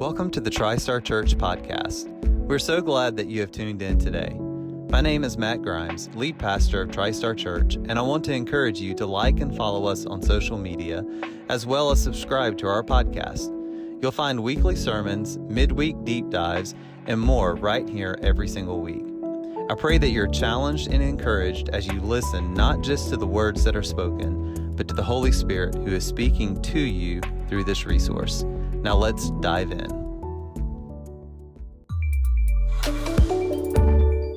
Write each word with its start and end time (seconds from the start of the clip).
Welcome 0.00 0.30
to 0.30 0.40
the 0.40 0.48
TriStar 0.48 1.04
Church 1.04 1.36
podcast. 1.36 2.08
We're 2.46 2.58
so 2.58 2.80
glad 2.80 3.18
that 3.18 3.26
you 3.26 3.42
have 3.42 3.52
tuned 3.52 3.82
in 3.82 3.98
today. 3.98 4.34
My 4.88 5.02
name 5.02 5.24
is 5.24 5.36
Matt 5.36 5.60
Grimes, 5.60 6.08
lead 6.14 6.38
pastor 6.38 6.80
of 6.80 6.88
TriStar 6.88 7.36
Church, 7.36 7.74
and 7.74 7.98
I 7.98 8.00
want 8.00 8.24
to 8.24 8.32
encourage 8.32 8.80
you 8.80 8.94
to 8.94 9.04
like 9.04 9.40
and 9.40 9.54
follow 9.54 9.84
us 9.84 10.06
on 10.06 10.22
social 10.22 10.56
media, 10.56 11.04
as 11.50 11.66
well 11.66 11.90
as 11.90 12.02
subscribe 12.02 12.56
to 12.58 12.66
our 12.66 12.82
podcast. 12.82 13.50
You'll 14.00 14.10
find 14.10 14.42
weekly 14.42 14.74
sermons, 14.74 15.36
midweek 15.36 16.02
deep 16.02 16.30
dives, 16.30 16.74
and 17.04 17.20
more 17.20 17.54
right 17.54 17.86
here 17.86 18.18
every 18.22 18.48
single 18.48 18.80
week. 18.80 19.04
I 19.70 19.74
pray 19.74 19.98
that 19.98 20.08
you're 20.08 20.28
challenged 20.28 20.90
and 20.90 21.02
encouraged 21.02 21.68
as 21.74 21.86
you 21.86 22.00
listen 22.00 22.54
not 22.54 22.80
just 22.80 23.10
to 23.10 23.18
the 23.18 23.26
words 23.26 23.64
that 23.64 23.76
are 23.76 23.82
spoken, 23.82 24.72
but 24.76 24.88
to 24.88 24.94
the 24.94 25.02
Holy 25.02 25.30
Spirit 25.30 25.74
who 25.74 25.88
is 25.88 26.06
speaking 26.06 26.62
to 26.62 26.80
you 26.80 27.20
through 27.50 27.64
this 27.64 27.84
resource. 27.84 28.46
Now 28.82 28.96
let's 28.96 29.28
dive 29.42 29.72
in. 29.72 29.90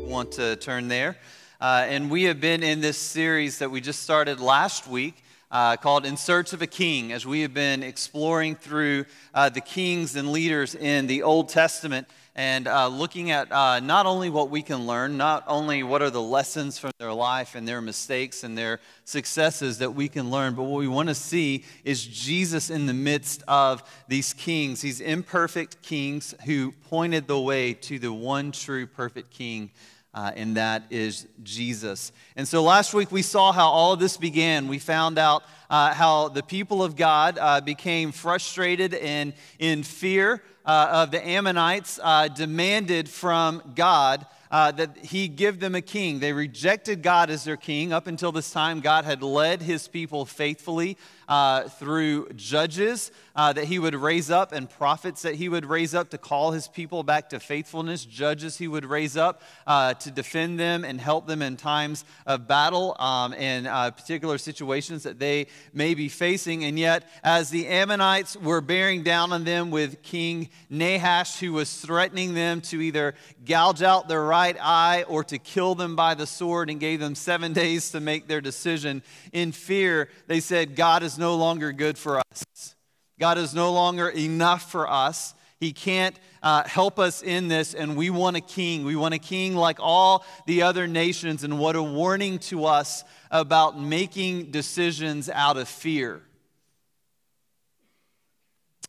Want 0.05 0.33
to 0.33 0.57
turn 0.57 0.89
there. 0.89 1.15
Uh, 1.61 1.85
and 1.87 2.11
we 2.11 2.23
have 2.23 2.41
been 2.41 2.61
in 2.61 2.81
this 2.81 2.97
series 2.97 3.59
that 3.59 3.71
we 3.71 3.79
just 3.79 4.03
started 4.03 4.41
last 4.41 4.85
week 4.85 5.23
uh, 5.49 5.77
called 5.77 6.05
In 6.05 6.17
Search 6.17 6.51
of 6.51 6.61
a 6.61 6.67
King, 6.67 7.13
as 7.13 7.25
we 7.25 7.39
have 7.39 7.53
been 7.53 7.83
exploring 7.83 8.55
through 8.55 9.05
uh, 9.33 9.47
the 9.47 9.61
kings 9.61 10.17
and 10.17 10.33
leaders 10.33 10.75
in 10.75 11.07
the 11.07 11.23
Old 11.23 11.47
Testament 11.47 12.09
and 12.35 12.67
uh, 12.67 12.87
looking 12.87 13.29
at 13.29 13.51
uh, 13.51 13.79
not 13.79 14.07
only 14.07 14.29
what 14.29 14.49
we 14.49 14.63
can 14.63 14.87
learn, 14.87 15.17
not 15.17 15.43
only 15.47 15.83
what 15.83 16.01
are 16.01 16.09
the 16.09 16.21
lessons 16.21 16.79
from 16.79 16.91
their 16.97 17.13
life 17.13 17.53
and 17.53 17.67
their 17.67 17.81
mistakes 17.81 18.43
and 18.43 18.57
their 18.57 18.79
successes 19.05 19.77
that 19.77 19.93
we 19.93 20.09
can 20.09 20.31
learn, 20.31 20.55
but 20.55 20.63
what 20.63 20.79
we 20.79 20.87
want 20.87 21.09
to 21.09 21.15
see 21.15 21.63
is 21.83 22.05
Jesus 22.05 22.71
in 22.71 22.87
the 22.87 22.93
midst 22.93 23.43
of 23.47 23.83
these 24.07 24.33
kings, 24.33 24.81
these 24.81 24.99
imperfect 24.99 25.81
kings 25.83 26.33
who 26.45 26.71
pointed 26.89 27.27
the 27.27 27.39
way 27.39 27.73
to 27.73 27.99
the 27.99 28.11
one 28.11 28.51
true 28.51 28.87
perfect 28.87 29.29
king. 29.29 29.69
Uh, 30.13 30.31
and 30.35 30.57
that 30.57 30.83
is 30.91 31.27
Jesus. 31.41 32.11
And 32.35 32.47
so 32.47 32.61
last 32.61 32.93
week 32.93 33.11
we 33.11 33.23
saw 33.23 33.51
how 33.51 33.69
all 33.69 33.93
of 33.93 33.99
this 33.99 34.15
began. 34.15 34.67
We 34.67 34.77
found 34.77 35.17
out 35.17 35.43
uh, 35.71 35.93
how 35.93 36.29
the 36.29 36.43
people 36.43 36.83
of 36.83 36.95
God 36.95 37.39
uh, 37.41 37.61
became 37.61 38.11
frustrated 38.11 38.93
and 38.93 39.33
in 39.57 39.81
fear 39.81 40.43
uh, 40.65 40.89
of 40.91 41.11
the 41.11 41.27
Ammonites 41.27 41.99
uh, 42.01 42.27
demanded 42.27 43.09
from 43.09 43.61
God 43.75 44.25
uh, 44.51 44.71
that 44.71 44.97
he 44.97 45.27
give 45.27 45.59
them 45.59 45.73
a 45.73 45.81
king. 45.81 46.19
They 46.19 46.31
rejected 46.31 47.01
God 47.01 47.31
as 47.31 47.43
their 47.43 47.57
king. 47.57 47.91
Up 47.91 48.05
until 48.05 48.31
this 48.31 48.51
time, 48.51 48.81
God 48.81 49.03
had 49.03 49.23
led 49.23 49.63
his 49.63 49.87
people 49.87 50.25
faithfully 50.25 50.95
uh, 51.27 51.63
through 51.63 52.29
judges 52.35 53.11
uh, 53.35 53.53
that 53.53 53.65
he 53.65 53.79
would 53.79 53.95
raise 53.95 54.29
up 54.29 54.51
and 54.51 54.69
prophets 54.69 55.23
that 55.23 55.35
he 55.35 55.49
would 55.49 55.65
raise 55.65 55.95
up 55.95 56.09
to 56.11 56.17
call 56.17 56.51
his 56.51 56.67
people 56.67 57.03
back 57.03 57.29
to 57.29 57.39
faithfulness, 57.39 58.05
judges 58.05 58.57
he 58.57 58.67
would 58.67 58.85
raise 58.85 59.17
up 59.17 59.41
uh, 59.65 59.93
to 59.95 60.11
defend 60.11 60.59
them 60.59 60.83
and 60.83 61.01
help 61.01 61.25
them 61.27 61.41
in 61.41 61.57
times 61.57 62.05
of 62.27 62.47
battle 62.47 62.95
um, 62.99 63.33
and 63.37 63.67
uh, 63.67 63.89
particular 63.91 64.37
situations 64.37 65.03
that 65.03 65.19
they 65.19 65.47
may 65.73 65.93
be 65.93 66.09
facing. 66.09 66.63
And 66.63 66.77
yet, 66.77 67.09
as 67.23 67.49
the 67.49 67.67
Ammonites 67.67 68.37
were 68.37 68.61
bearing 68.61 69.03
down 69.03 69.33
on 69.33 69.43
them 69.43 69.71
with 69.71 70.03
King 70.03 70.49
Nahash, 70.69 71.39
who 71.39 71.53
was 71.53 71.73
threatening 71.81 72.33
them 72.33 72.61
to 72.61 72.81
either 72.81 73.15
gouge 73.45 73.81
out 73.81 74.07
their 74.07 74.23
right 74.23 74.57
eye 74.61 75.03
or 75.07 75.23
to 75.25 75.37
kill 75.37 75.75
them 75.75 75.95
by 75.95 76.13
the 76.13 76.27
sword 76.27 76.69
and 76.69 76.79
gave 76.79 76.99
them 76.99 77.15
seven 77.15 77.53
days 77.63 77.91
to 77.91 77.99
make 77.99 78.27
their 78.27 78.41
decision, 78.41 79.01
in 79.31 79.51
fear, 79.51 80.09
they 80.27 80.39
said, 80.39 80.75
God 80.75 81.03
is 81.03 81.12
no 81.17 81.35
longer 81.35 81.71
good 81.71 81.97
for 81.97 82.19
us. 82.19 82.75
God 83.19 83.37
is 83.37 83.53
no 83.53 83.71
longer 83.71 84.09
enough 84.09 84.71
for 84.71 84.89
us. 84.89 85.33
He 85.59 85.71
can't 85.71 86.19
uh, 86.41 86.63
help 86.67 86.99
us 86.99 87.23
in 87.23 87.47
this, 87.47 87.73
and 87.73 87.95
we 87.95 88.09
want 88.09 88.35
a 88.35 88.41
king. 88.41 88.83
We 88.83 88.97
want 88.97 89.13
a 89.13 89.19
king 89.19 89.55
like 89.55 89.77
all 89.79 90.25
the 90.45 90.63
other 90.63 90.87
nations, 90.87 91.43
and 91.43 91.57
what 91.57 91.75
a 91.75 91.83
warning 91.83 92.39
to 92.39 92.65
us 92.65 93.03
about 93.31 93.79
making 93.79 94.51
decisions 94.51 95.29
out 95.29 95.57
of 95.57 95.69
fear. 95.69 96.21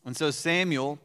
And 0.04 0.16
so 0.16 0.30
Samuel 0.32 0.98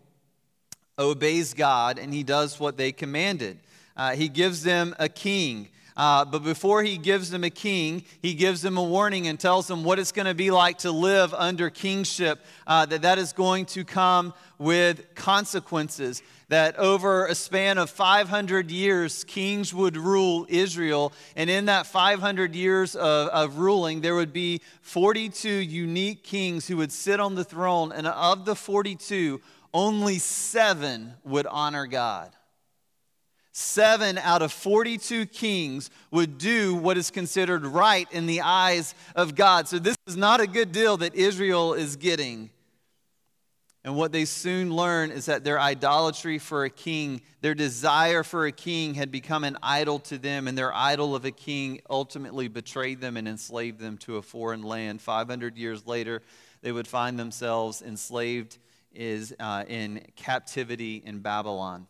obeys 0.98 1.54
God, 1.54 2.00
and 2.00 2.14
he 2.14 2.24
does 2.24 2.60
what 2.60 2.78
they 2.78 2.92
commanded. 2.92 3.60
Uh, 3.96 4.16
he 4.16 4.28
gives 4.28 4.64
them 4.64 4.96
a 4.98 5.08
king. 5.08 5.70
Uh, 6.00 6.24
but 6.24 6.46
before 6.46 6.82
he 6.82 6.98
gives 6.98 7.30
them 7.30 7.44
a 7.44 7.50
king, 7.50 8.06
he 8.22 8.34
gives 8.34 8.62
them 8.62 8.78
a 8.78 8.84
warning 8.84 9.28
and 9.28 9.38
tells 9.38 9.68
them 9.68 9.84
what 9.84 10.00
it's 10.00 10.14
going 10.14 10.28
to 10.28 10.34
be 10.34 10.50
like 10.50 10.78
to 10.78 10.94
live 10.94 11.34
under 11.34 11.70
kingship, 11.70 12.40
uh, 12.68 12.86
that 12.86 13.02
that 13.02 13.18
is 13.18 13.34
going 13.34 13.66
to 13.66 13.84
come 13.84 14.34
with 14.58 15.14
consequences. 15.14 16.24
That 16.48 16.78
over 16.78 17.26
a 17.26 17.36
span 17.36 17.78
of 17.78 17.90
500 17.90 18.72
years, 18.72 19.26
kings 19.26 19.74
would 19.74 19.98
rule 19.98 20.46
Israel. 20.48 21.12
And 21.36 21.50
in 21.50 21.66
that 21.66 21.86
500 21.86 22.56
years 22.56 22.96
of, 22.96 23.28
of 23.28 23.58
ruling, 23.58 24.00
there 24.00 24.16
would 24.16 24.32
be 24.32 24.62
42 24.82 25.50
unique 25.50 26.24
kings 26.24 26.66
who 26.66 26.78
would 26.78 26.94
sit 26.94 27.20
on 27.20 27.36
the 27.36 27.44
throne. 27.44 27.92
And 27.92 28.08
of 28.08 28.46
the 28.46 28.56
42, 28.56 29.42
only 29.74 30.18
seven 30.18 31.16
would 31.26 31.46
honor 31.46 31.88
God 31.88 32.32
seven 33.52 34.18
out 34.18 34.42
of 34.42 34.52
42 34.52 35.26
kings 35.28 35.90
would 36.12 36.38
do 36.38 36.76
what 36.76 36.98
is 36.98 37.12
considered 37.12 37.66
right 37.66 38.12
in 38.12 38.26
the 38.26 38.42
eyes 38.42 38.96
of 39.16 39.36
God. 39.36 39.68
So, 39.68 39.80
this 39.80 39.98
is 40.08 40.18
not 40.18 40.42
a 40.42 40.48
good 40.48 40.72
deal 40.72 40.98
that 40.98 41.16
Israel 41.16 41.74
is 41.74 41.96
getting. 41.96 42.50
And 43.86 43.96
what 43.96 44.12
they 44.12 44.26
soon 44.26 44.76
learn 44.76 45.10
is 45.10 45.26
that 45.28 45.46
their 45.46 45.60
idolatry 45.60 46.38
for 46.38 46.66
a 46.66 46.70
king, 46.70 47.22
their 47.42 47.56
desire 47.56 48.24
for 48.24 48.46
a 48.46 48.52
king, 48.52 48.94
had 48.94 49.10
become 49.10 49.46
an 49.46 49.58
idol 49.64 50.00
to 50.00 50.18
them, 50.18 50.48
and 50.48 50.58
their 50.58 50.74
idol 50.74 51.16
of 51.16 51.24
a 51.24 51.32
king 51.32 51.80
ultimately 51.90 52.50
betrayed 52.50 53.00
them 53.00 53.16
and 53.16 53.28
enslaved 53.28 53.80
them 53.80 53.98
to 54.00 54.18
a 54.18 54.22
foreign 54.22 54.64
land. 54.64 55.02
500 55.02 55.58
years 55.58 55.88
later, 55.88 56.22
they 56.62 56.74
would 56.74 56.88
find 56.88 57.18
themselves 57.18 57.82
enslaved 57.82 58.58
is, 58.94 59.34
uh, 59.40 59.64
in 59.68 60.06
captivity 60.16 61.02
in 61.06 61.20
Babylon. 61.20 61.88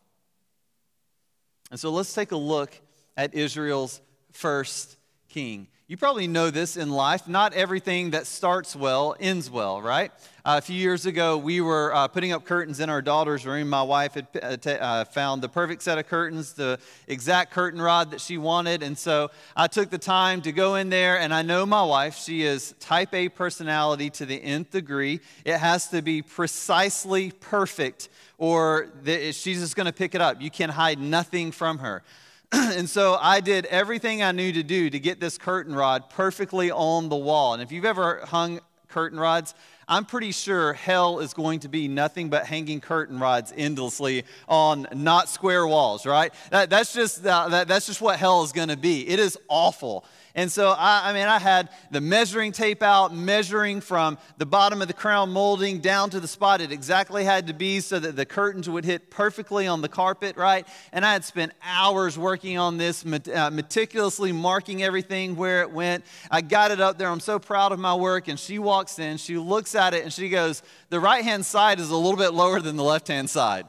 And 1.72 1.80
so 1.80 1.92
let's 1.92 2.14
take 2.14 2.32
a 2.32 2.38
look 2.38 2.74
at 3.16 3.34
Israel's 3.34 4.02
first 4.32 4.98
king. 5.30 5.68
You 5.88 5.98
probably 5.98 6.28
know 6.28 6.52
this 6.52 6.78
in 6.78 6.90
life. 6.90 7.28
Not 7.28 7.54
everything 7.54 8.12
that 8.12 8.28
starts 8.28 8.76
well 8.76 9.16
ends 9.20 9.50
well, 9.50 9.82
right? 9.82 10.12
Uh, 10.50 10.58
a 10.58 10.62
few 10.62 10.76
years 10.76 11.06
ago, 11.06 11.38
we 11.38 11.62
were 11.62 11.94
uh, 11.94 12.08
putting 12.08 12.32
up 12.32 12.44
curtains 12.44 12.80
in 12.80 12.90
our 12.90 13.04
daughter's 13.04 13.46
room. 13.46 13.70
My 13.70 13.84
wife 13.84 14.16
had 14.16 14.28
uh, 14.42 14.72
uh, 14.72 15.06
found 15.06 15.44
the 15.44 15.48
perfect 15.48 15.84
set 15.84 16.00
of 16.00 16.08
curtains, 16.08 16.54
the 16.54 16.80
exact 17.08 17.52
curtain 17.52 17.80
rod 17.80 18.10
that 18.10 18.20
she 18.20 18.40
wanted. 18.40 18.82
And 18.82 18.98
so 18.98 19.30
I 19.56 19.68
took 19.68 19.92
the 19.92 20.00
time 20.00 20.42
to 20.42 20.52
go 20.52 20.74
in 20.74 20.90
there, 20.90 21.20
and 21.20 21.36
I 21.36 21.44
know 21.44 21.68
my 21.68 21.84
wife. 21.84 22.18
She 22.18 22.42
is 22.42 22.74
type 22.80 23.14
A 23.14 23.30
personality 23.30 24.10
to 24.10 24.26
the 24.26 24.42
nth 24.42 24.72
degree. 24.72 25.20
It 25.46 25.60
has 25.60 25.90
to 25.90 26.02
be 26.02 26.24
precisely 26.24 27.30
perfect, 27.30 28.10
or 28.40 28.88
the, 29.04 29.32
she's 29.34 29.60
just 29.60 29.76
going 29.76 29.86
to 29.86 29.94
pick 29.94 30.16
it 30.16 30.22
up. 30.22 30.42
You 30.42 30.50
can 30.50 30.72
hide 30.72 30.98
nothing 30.98 31.52
from 31.52 31.78
her. 31.78 32.02
and 32.52 32.90
so 32.90 33.20
I 33.22 33.40
did 33.42 33.68
everything 33.68 34.24
I 34.24 34.32
knew 34.32 34.52
to 34.54 34.64
do 34.64 34.90
to 34.90 35.00
get 35.00 35.20
this 35.20 35.38
curtain 35.38 35.76
rod 35.76 36.10
perfectly 36.10 36.72
on 36.72 37.10
the 37.10 37.16
wall. 37.16 37.54
And 37.54 37.62
if 37.62 37.72
you've 37.72 37.86
ever 37.86 38.22
hung 38.26 38.62
curtain 38.88 39.20
rods, 39.20 39.54
I'm 39.90 40.06
pretty 40.06 40.32
sure 40.32 40.74
hell 40.74 41.18
is 41.18 41.34
going 41.34 41.62
to 41.62 41.68
be 41.68 41.88
nothing 41.88 42.30
but 42.30 42.46
hanging 42.46 42.80
curtain 42.80 43.20
rods 43.20 43.52
endlessly 43.58 44.24
on 44.48 44.88
not 44.94 45.30
square 45.30 45.66
walls, 45.66 46.06
right? 46.06 46.32
That, 46.52 46.70
that's, 46.70 46.94
just, 46.94 47.26
uh, 47.26 47.50
that, 47.50 47.68
that's 47.68 47.88
just 47.88 48.00
what 48.00 48.20
hell 48.20 48.44
is 48.44 48.52
going 48.52 48.70
to 48.70 48.78
be. 48.78 49.10
It 49.10 49.20
is 49.20 49.36
awful. 49.48 50.06
And 50.40 50.50
so, 50.50 50.70
I, 50.70 51.10
I, 51.10 51.14
mean, 51.14 51.28
I 51.28 51.38
had 51.38 51.68
the 51.92 52.00
measuring 52.00 52.54
tape 52.54 52.82
out, 52.82 53.14
measuring 53.14 53.82
from 53.82 54.18
the 54.38 54.46
bottom 54.46 54.82
of 54.82 54.88
the 54.88 54.94
crown 54.94 55.34
molding 55.34 55.80
down 55.80 56.12
to 56.12 56.22
the 56.22 56.30
spot 56.30 56.62
it 56.62 56.72
exactly 56.72 57.26
had 57.26 57.48
to 57.48 57.54
be 57.54 57.82
so 57.82 58.00
that 58.00 58.16
the 58.16 58.26
curtains 58.26 58.70
would 58.70 58.86
hit 58.86 59.10
perfectly 59.10 59.68
on 59.68 59.82
the 59.82 59.90
carpet, 59.90 60.38
right? 60.38 60.66
And 60.94 61.06
I 61.06 61.12
had 61.12 61.26
spent 61.26 61.52
hours 61.62 62.18
working 62.18 62.58
on 62.58 62.78
this, 62.78 63.06
uh, 63.06 63.50
meticulously 63.52 64.32
marking 64.32 64.82
everything 64.82 65.36
where 65.36 65.60
it 65.62 65.72
went. 65.72 66.06
I 66.32 66.40
got 66.40 66.72
it 66.72 66.80
up 66.80 66.98
there. 66.98 67.10
I'm 67.10 67.20
so 67.20 67.38
proud 67.38 67.74
of 67.74 67.80
my 67.80 67.94
work. 67.94 68.30
And 68.30 68.40
she 68.40 68.60
walks 68.60 68.98
in, 68.98 69.18
she 69.18 69.38
looks 69.38 69.76
at 69.76 69.94
it, 69.94 70.06
and 70.06 70.14
she 70.14 70.30
goes, 70.30 70.64
The 70.90 71.02
right 71.02 71.22
hand 71.26 71.46
side 71.46 71.82
is 71.82 71.90
a 71.90 71.98
little 71.98 72.16
bit 72.16 72.34
lower 72.34 72.62
than 72.62 72.78
the 72.78 72.84
left 72.86 73.10
hand 73.10 73.30
side. 73.30 73.68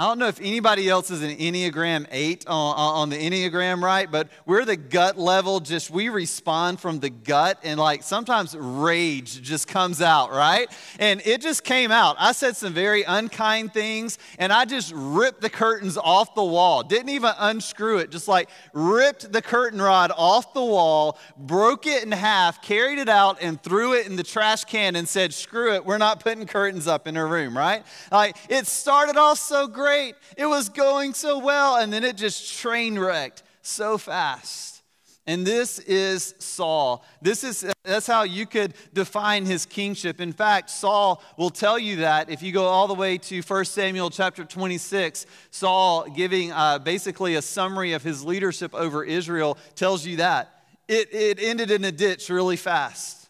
I 0.00 0.06
don't 0.06 0.20
know 0.20 0.28
if 0.28 0.40
anybody 0.40 0.88
else 0.88 1.10
is 1.10 1.24
an 1.24 1.30
Enneagram 1.30 2.06
8 2.12 2.46
on, 2.46 2.76
on, 2.76 3.08
the 3.08 3.16
Enneagram, 3.16 3.82
right? 3.82 4.08
But 4.08 4.28
we're 4.46 4.64
the 4.64 4.76
gut 4.76 5.18
level, 5.18 5.58
just 5.58 5.90
we 5.90 6.08
respond 6.08 6.78
from 6.78 7.00
the 7.00 7.10
gut, 7.10 7.58
and 7.64 7.80
like 7.80 8.04
sometimes 8.04 8.56
rage 8.56 9.42
just 9.42 9.66
comes 9.66 10.00
out, 10.00 10.30
right? 10.30 10.70
And 11.00 11.20
it 11.26 11.40
just 11.40 11.64
came 11.64 11.90
out. 11.90 12.14
I 12.20 12.30
said 12.30 12.56
some 12.56 12.72
very 12.72 13.02
unkind 13.02 13.74
things, 13.74 14.18
and 14.38 14.52
I 14.52 14.66
just 14.66 14.92
ripped 14.94 15.40
the 15.40 15.50
curtains 15.50 15.98
off 15.98 16.32
the 16.36 16.44
wall. 16.44 16.84
Didn't 16.84 17.08
even 17.08 17.32
unscrew 17.36 17.98
it, 17.98 18.10
just 18.10 18.28
like 18.28 18.50
ripped 18.72 19.32
the 19.32 19.42
curtain 19.42 19.82
rod 19.82 20.12
off 20.16 20.54
the 20.54 20.64
wall, 20.64 21.18
broke 21.36 21.88
it 21.88 22.04
in 22.04 22.12
half, 22.12 22.62
carried 22.62 23.00
it 23.00 23.08
out, 23.08 23.38
and 23.42 23.60
threw 23.60 23.94
it 23.94 24.06
in 24.06 24.14
the 24.14 24.22
trash 24.22 24.62
can 24.64 24.94
and 24.94 25.08
said, 25.08 25.34
Screw 25.34 25.74
it, 25.74 25.84
we're 25.84 25.98
not 25.98 26.20
putting 26.20 26.46
curtains 26.46 26.86
up 26.86 27.08
in 27.08 27.16
her 27.16 27.26
room, 27.26 27.58
right? 27.58 27.82
Like 28.12 28.36
it 28.48 28.68
started 28.68 29.16
off 29.16 29.40
so 29.40 29.66
great 29.66 29.87
great. 29.88 30.14
It 30.36 30.44
was 30.44 30.68
going 30.68 31.14
so 31.14 31.38
well. 31.38 31.76
And 31.76 31.90
then 31.90 32.04
it 32.04 32.16
just 32.16 32.60
train 32.60 32.98
wrecked 32.98 33.42
so 33.62 33.96
fast. 33.96 34.82
And 35.26 35.46
this 35.46 35.78
is 35.80 36.34
Saul. 36.38 37.04
This 37.20 37.44
is 37.44 37.66
that's 37.84 38.06
how 38.06 38.22
you 38.22 38.46
could 38.46 38.74
define 38.94 39.44
his 39.44 39.66
kingship. 39.66 40.20
In 40.20 40.32
fact, 40.32 40.70
Saul 40.70 41.22
will 41.36 41.50
tell 41.50 41.78
you 41.78 41.96
that 41.96 42.30
if 42.30 42.42
you 42.42 42.50
go 42.52 42.64
all 42.64 42.86
the 42.86 42.94
way 42.94 43.18
to 43.18 43.42
1 43.42 43.64
Samuel 43.66 44.08
chapter 44.08 44.44
26, 44.44 45.26
Saul 45.50 46.06
giving 46.08 46.52
uh, 46.52 46.78
basically 46.78 47.34
a 47.34 47.42
summary 47.42 47.92
of 47.92 48.02
his 48.02 48.24
leadership 48.24 48.74
over 48.74 49.04
Israel 49.04 49.58
tells 49.74 50.06
you 50.06 50.16
that. 50.16 50.64
It, 50.86 51.12
it 51.12 51.38
ended 51.42 51.70
in 51.70 51.84
a 51.84 51.92
ditch 51.92 52.30
really 52.30 52.56
fast. 52.56 53.28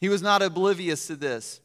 He 0.00 0.08
was 0.08 0.22
not 0.22 0.40
oblivious 0.40 1.06
to 1.08 1.16
this. 1.16 1.60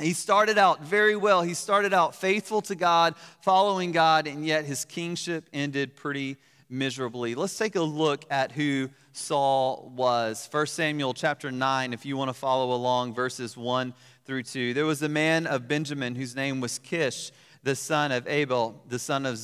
He 0.00 0.12
started 0.12 0.58
out 0.58 0.82
very 0.84 1.16
well. 1.16 1.42
He 1.42 1.54
started 1.54 1.92
out 1.92 2.14
faithful 2.14 2.62
to 2.62 2.76
God, 2.76 3.16
following 3.40 3.90
God, 3.90 4.28
and 4.28 4.46
yet 4.46 4.64
his 4.64 4.84
kingship 4.84 5.48
ended 5.52 5.96
pretty 5.96 6.36
miserably. 6.70 7.34
Let's 7.34 7.58
take 7.58 7.74
a 7.74 7.82
look 7.82 8.24
at 8.30 8.52
who 8.52 8.90
Saul 9.12 9.92
was. 9.96 10.48
1 10.52 10.66
Samuel 10.66 11.14
chapter 11.14 11.50
9, 11.50 11.92
if 11.92 12.06
you 12.06 12.16
want 12.16 12.28
to 12.28 12.34
follow 12.34 12.74
along, 12.74 13.14
verses 13.14 13.56
1 13.56 13.92
through 14.24 14.44
2. 14.44 14.72
There 14.72 14.86
was 14.86 15.02
a 15.02 15.08
man 15.08 15.48
of 15.48 15.66
Benjamin 15.66 16.14
whose 16.14 16.36
name 16.36 16.60
was 16.60 16.78
Kish, 16.78 17.32
the 17.64 17.74
son 17.74 18.12
of 18.12 18.28
Abel, 18.28 18.80
the 18.88 19.00
son 19.00 19.26
of 19.26 19.40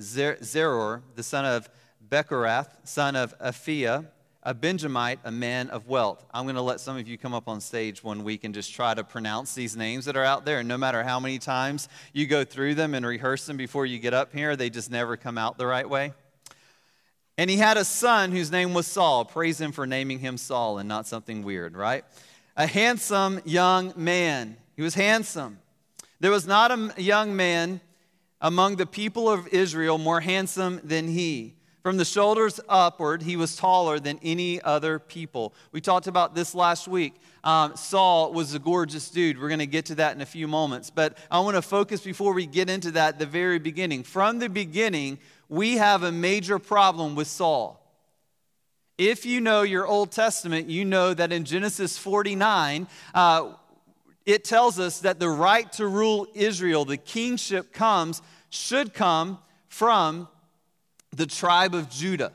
Zeror, 0.00 1.02
the 1.16 1.22
son 1.22 1.44
of 1.44 1.68
Bechorath, 2.08 2.68
son 2.84 3.14
of 3.14 3.38
Aphiah 3.40 4.06
a 4.44 4.52
Benjamite, 4.52 5.20
a 5.24 5.30
man 5.30 5.70
of 5.70 5.86
wealth. 5.86 6.24
I'm 6.34 6.44
going 6.44 6.56
to 6.56 6.62
let 6.62 6.80
some 6.80 6.96
of 6.96 7.06
you 7.06 7.16
come 7.16 7.32
up 7.32 7.46
on 7.46 7.60
stage 7.60 8.02
one 8.02 8.24
week 8.24 8.42
and 8.42 8.52
just 8.52 8.74
try 8.74 8.92
to 8.92 9.04
pronounce 9.04 9.54
these 9.54 9.76
names 9.76 10.06
that 10.06 10.16
are 10.16 10.24
out 10.24 10.44
there. 10.44 10.58
And 10.58 10.68
no 10.68 10.76
matter 10.76 11.04
how 11.04 11.20
many 11.20 11.38
times 11.38 11.88
you 12.12 12.26
go 12.26 12.42
through 12.42 12.74
them 12.74 12.94
and 12.94 13.06
rehearse 13.06 13.46
them 13.46 13.56
before 13.56 13.86
you 13.86 14.00
get 14.00 14.14
up 14.14 14.32
here, 14.32 14.56
they 14.56 14.68
just 14.68 14.90
never 14.90 15.16
come 15.16 15.38
out 15.38 15.58
the 15.58 15.66
right 15.66 15.88
way. 15.88 16.12
And 17.38 17.48
he 17.48 17.56
had 17.56 17.76
a 17.76 17.84
son 17.84 18.32
whose 18.32 18.50
name 18.50 18.74
was 18.74 18.86
Saul. 18.86 19.24
Praise 19.24 19.60
him 19.60 19.70
for 19.70 19.86
naming 19.86 20.18
him 20.18 20.36
Saul 20.36 20.78
and 20.78 20.88
not 20.88 21.06
something 21.06 21.44
weird, 21.44 21.76
right? 21.76 22.04
A 22.56 22.66
handsome 22.66 23.40
young 23.44 23.92
man. 23.96 24.56
He 24.74 24.82
was 24.82 24.94
handsome. 24.94 25.58
There 26.18 26.32
was 26.32 26.46
not 26.46 26.70
a 26.70 27.00
young 27.00 27.34
man 27.36 27.80
among 28.40 28.76
the 28.76 28.86
people 28.86 29.30
of 29.30 29.46
Israel 29.48 29.98
more 29.98 30.20
handsome 30.20 30.80
than 30.82 31.08
he. 31.08 31.54
From 31.82 31.96
the 31.96 32.04
shoulders 32.04 32.60
upward, 32.68 33.22
he 33.22 33.36
was 33.36 33.56
taller 33.56 33.98
than 33.98 34.20
any 34.22 34.62
other 34.62 35.00
people. 35.00 35.52
We 35.72 35.80
talked 35.80 36.06
about 36.06 36.32
this 36.32 36.54
last 36.54 36.86
week. 36.86 37.14
Um, 37.42 37.74
Saul 37.74 38.32
was 38.32 38.54
a 38.54 38.60
gorgeous 38.60 39.10
dude. 39.10 39.40
We're 39.40 39.48
going 39.48 39.58
to 39.58 39.66
get 39.66 39.86
to 39.86 39.96
that 39.96 40.14
in 40.14 40.22
a 40.22 40.26
few 40.26 40.46
moments. 40.46 40.90
But 40.90 41.18
I 41.28 41.40
want 41.40 41.56
to 41.56 41.62
focus 41.62 42.00
before 42.00 42.34
we 42.34 42.46
get 42.46 42.70
into 42.70 42.92
that 42.92 43.18
the 43.18 43.26
very 43.26 43.58
beginning. 43.58 44.04
From 44.04 44.38
the 44.38 44.48
beginning, 44.48 45.18
we 45.48 45.76
have 45.78 46.04
a 46.04 46.12
major 46.12 46.60
problem 46.60 47.16
with 47.16 47.26
Saul. 47.26 47.80
If 48.96 49.26
you 49.26 49.40
know 49.40 49.62
your 49.62 49.84
Old 49.84 50.12
Testament, 50.12 50.68
you 50.68 50.84
know 50.84 51.12
that 51.14 51.32
in 51.32 51.44
Genesis 51.44 51.98
49, 51.98 52.86
uh, 53.12 53.54
it 54.24 54.44
tells 54.44 54.78
us 54.78 55.00
that 55.00 55.18
the 55.18 55.28
right 55.28 55.70
to 55.72 55.88
rule 55.88 56.28
Israel, 56.34 56.84
the 56.84 56.96
kingship 56.96 57.72
comes, 57.72 58.22
should 58.50 58.94
come 58.94 59.38
from 59.66 60.28
the 61.14 61.26
tribe 61.26 61.74
of 61.74 61.90
Judah, 61.90 62.32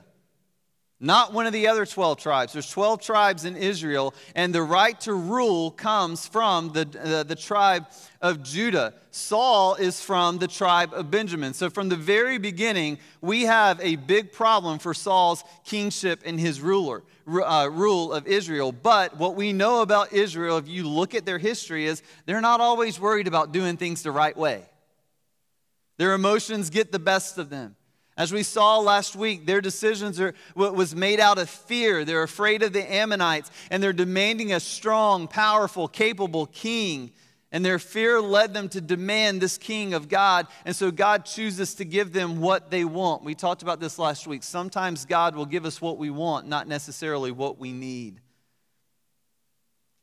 not 0.99 1.31
one 1.31 1.45
of 1.45 1.53
the 1.53 1.67
other 1.67 1.85
12 1.85 2.17
tribes. 2.17 2.53
There's 2.53 2.69
12 2.71 3.01
tribes 3.01 3.45
in 3.45 3.55
Israel, 3.55 4.15
and 4.33 4.53
the 4.53 4.63
right 4.63 4.99
to 5.01 5.13
rule 5.13 5.69
comes 5.69 6.25
from 6.25 6.73
the, 6.73 6.85
the, 6.85 7.23
the, 7.27 7.35
tribe 7.35 7.85
of 8.19 8.41
Judah. 8.41 8.95
Saul 9.11 9.75
is 9.75 10.01
from 10.01 10.39
the 10.39 10.47
tribe 10.47 10.93
of 10.93 11.11
Benjamin. 11.11 11.53
So, 11.53 11.69
from 11.69 11.89
the 11.89 11.95
very 11.95 12.39
beginning, 12.39 12.97
we 13.21 13.43
have 13.43 13.79
a 13.79 13.95
big 13.95 14.31
problem 14.31 14.79
for 14.79 14.95
Saul's 14.95 15.43
kingship 15.63 16.23
and 16.25 16.39
his 16.39 16.61
ruler. 16.61 17.03
Uh, 17.27 17.69
rule 17.69 18.13
of 18.13 18.25
Israel. 18.25 18.71
But 18.71 19.17
what 19.17 19.35
we 19.35 19.51
know 19.51 19.81
about 19.81 20.13
Israel, 20.13 20.57
if 20.59 20.69
you 20.69 20.87
look 20.87 21.13
at 21.13 21.25
their 21.25 21.37
history, 21.37 21.85
is 21.85 22.01
they're 22.25 22.39
not 22.39 22.61
always 22.61 23.01
worried 23.01 23.27
about 23.27 23.51
doing 23.51 23.75
things 23.75 24.01
the 24.01 24.11
right 24.11 24.35
way. 24.35 24.63
Their 25.97 26.13
emotions 26.13 26.69
get 26.69 26.93
the 26.93 26.99
best 26.99 27.37
of 27.37 27.49
them. 27.49 27.75
As 28.17 28.33
we 28.33 28.41
saw 28.41 28.79
last 28.79 29.15
week, 29.15 29.45
their 29.45 29.61
decisions 29.61 30.19
are 30.19 30.33
what 30.55 30.73
was 30.73 30.95
made 30.95 31.19
out 31.19 31.37
of 31.37 31.49
fear. 31.49 32.03
They're 32.03 32.23
afraid 32.23 32.63
of 32.63 32.73
the 32.73 32.91
Ammonites, 32.91 33.51
and 33.69 33.81
they're 33.81 33.93
demanding 33.93 34.53
a 34.53 34.59
strong, 34.59 35.27
powerful, 35.27 35.87
capable 35.87 36.47
king. 36.47 37.11
And 37.51 37.63
their 37.63 37.79
fear 37.79 38.19
led 38.19 38.53
them 38.53 38.69
to 38.69 38.81
demand 38.81 39.39
this 39.39 39.57
king 39.57 39.93
of 39.93 40.09
God. 40.09 40.47
And 40.65 40.75
so 40.75 40.91
God 40.91 41.25
chooses 41.25 41.75
to 41.75 41.85
give 41.85 42.11
them 42.11 42.41
what 42.41 42.71
they 42.71 42.83
want. 42.83 43.23
We 43.23 43.35
talked 43.35 43.61
about 43.61 43.79
this 43.79 43.97
last 43.97 44.27
week. 44.27 44.43
Sometimes 44.43 45.05
God 45.05 45.35
will 45.35 45.45
give 45.45 45.65
us 45.65 45.79
what 45.79 45.97
we 45.97 46.09
want, 46.09 46.47
not 46.47 46.67
necessarily 46.67 47.31
what 47.31 47.57
we 47.57 47.71
need. 47.71 48.19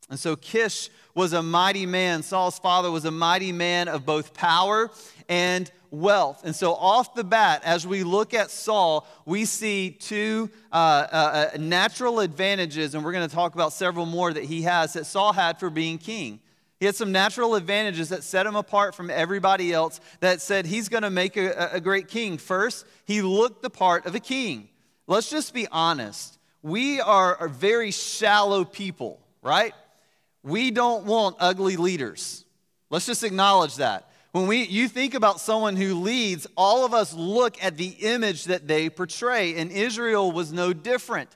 And 0.09 0.19
so 0.19 0.35
Kish 0.35 0.89
was 1.15 1.33
a 1.33 1.41
mighty 1.41 1.85
man. 1.85 2.21
Saul's 2.21 2.59
father 2.59 2.91
was 2.91 3.05
a 3.05 3.11
mighty 3.11 3.51
man 3.51 3.87
of 3.87 4.05
both 4.05 4.33
power 4.33 4.91
and 5.27 5.71
wealth. 5.89 6.41
And 6.43 6.55
so, 6.55 6.73
off 6.73 7.15
the 7.15 7.23
bat, 7.23 7.61
as 7.63 7.87
we 7.87 8.03
look 8.03 8.33
at 8.33 8.51
Saul, 8.51 9.07
we 9.25 9.45
see 9.45 9.91
two 9.91 10.49
uh, 10.71 10.75
uh, 10.75 11.51
uh 11.53 11.57
natural 11.57 12.19
advantages, 12.19 12.93
and 12.93 13.03
we're 13.03 13.13
going 13.13 13.27
to 13.27 13.33
talk 13.33 13.55
about 13.55 13.73
several 13.73 14.05
more 14.05 14.31
that 14.31 14.43
he 14.43 14.63
has 14.63 14.93
that 14.93 15.05
Saul 15.05 15.33
had 15.33 15.59
for 15.59 15.69
being 15.69 15.97
king. 15.97 16.39
He 16.79 16.85
had 16.85 16.95
some 16.95 17.11
natural 17.11 17.55
advantages 17.55 18.09
that 18.09 18.23
set 18.23 18.45
him 18.45 18.55
apart 18.55 18.95
from 18.95 19.09
everybody 19.09 19.71
else 19.71 20.01
that 20.19 20.41
said 20.41 20.65
he's 20.65 20.89
going 20.89 21.03
to 21.03 21.09
make 21.09 21.37
a, 21.37 21.69
a 21.73 21.81
great 21.81 22.09
king. 22.09 22.37
First, 22.37 22.85
he 23.05 23.21
looked 23.21 23.61
the 23.61 23.69
part 23.69 24.05
of 24.05 24.13
a 24.13 24.19
king. 24.19 24.67
Let's 25.07 25.29
just 25.29 25.53
be 25.53 25.67
honest. 25.71 26.37
We 26.61 26.99
are, 26.99 27.37
are 27.37 27.47
very 27.47 27.91
shallow 27.91 28.65
people, 28.65 29.21
right? 29.41 29.73
We 30.45 30.69
don't 30.69 31.05
want 31.05 31.37
ugly 31.39 31.75
leaders. 31.75 32.45
Let's 32.91 33.07
just 33.07 33.23
acknowledge 33.23 33.77
that. 33.77 34.11
When 34.31 34.45
we, 34.45 34.63
you 34.63 34.87
think 34.87 35.15
about 35.15 35.39
someone 35.39 35.75
who 35.75 35.95
leads, 35.95 36.45
all 36.55 36.85
of 36.85 36.93
us 36.93 37.13
look 37.13 37.61
at 37.63 37.77
the 37.77 37.87
image 37.87 38.45
that 38.45 38.67
they 38.67 38.89
portray, 38.89 39.55
and 39.55 39.71
Israel 39.71 40.31
was 40.31 40.53
no 40.53 40.71
different. 40.71 41.35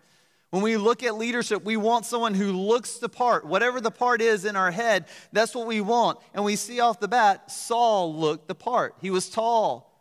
When 0.51 0.61
we 0.61 0.77
look 0.77 1.01
at 1.01 1.15
leadership, 1.15 1.63
we 1.63 1.75
want 1.75 2.05
someone 2.05 2.35
who 2.35 2.51
looks 2.51 2.97
the 2.97 3.09
part. 3.09 3.45
Whatever 3.45 3.81
the 3.81 3.89
part 3.89 4.21
is 4.21 4.45
in 4.45 4.55
our 4.55 4.69
head, 4.69 5.05
that's 5.31 5.55
what 5.55 5.65
we 5.65 5.81
want. 5.81 6.19
And 6.35 6.45
we 6.45 6.55
see 6.55 6.79
off 6.79 6.99
the 6.99 7.07
bat, 7.07 7.49
Saul 7.49 8.15
looked 8.15 8.47
the 8.47 8.55
part. 8.55 8.93
He 9.01 9.09
was 9.09 9.29
tall, 9.29 9.91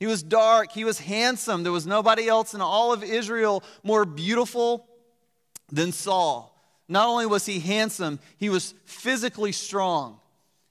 he 0.00 0.06
was 0.06 0.22
dark, 0.22 0.72
he 0.72 0.84
was 0.84 0.98
handsome. 0.98 1.62
There 1.62 1.70
was 1.70 1.86
nobody 1.86 2.26
else 2.26 2.54
in 2.54 2.60
all 2.60 2.92
of 2.92 3.04
Israel 3.04 3.62
more 3.84 4.04
beautiful 4.04 4.88
than 5.70 5.92
Saul. 5.92 6.47
Not 6.88 7.08
only 7.08 7.26
was 7.26 7.44
he 7.44 7.60
handsome, 7.60 8.18
he 8.38 8.48
was 8.48 8.74
physically 8.84 9.52
strong. 9.52 10.18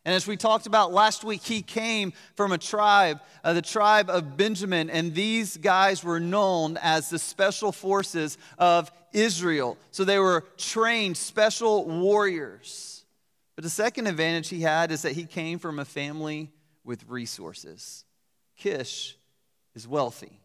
And 0.03 0.15
as 0.15 0.25
we 0.25 0.37
talked 0.37 0.67
about 0.67 0.93
last 0.93 1.25
week, 1.25 1.43
he 1.43 1.61
came 1.61 2.13
from 2.35 2.53
a 2.53 2.57
tribe, 2.57 3.19
uh, 3.43 3.51
the 3.51 3.61
tribe 3.61 4.09
of 4.09 4.37
Benjamin, 4.37 4.89
and 4.89 5.13
these 5.13 5.57
guys 5.57 6.01
were 6.01 6.21
known 6.21 6.77
as 6.81 7.09
the 7.09 7.19
special 7.19 7.73
forces 7.73 8.37
of 8.57 8.89
Israel. 9.11 9.77
So 9.91 10.05
they 10.05 10.17
were 10.17 10.45
trained 10.55 11.17
special 11.17 11.85
warriors. 11.85 13.03
But 13.55 13.63
the 13.63 13.69
second 13.69 14.07
advantage 14.07 14.47
he 14.47 14.61
had 14.61 14.93
is 14.93 15.01
that 15.01 15.11
he 15.11 15.25
came 15.25 15.59
from 15.59 15.77
a 15.77 15.85
family 15.85 16.51
with 16.85 17.03
resources. 17.09 18.05
Kish 18.55 19.17
is 19.75 19.87
wealthy. 19.87 20.39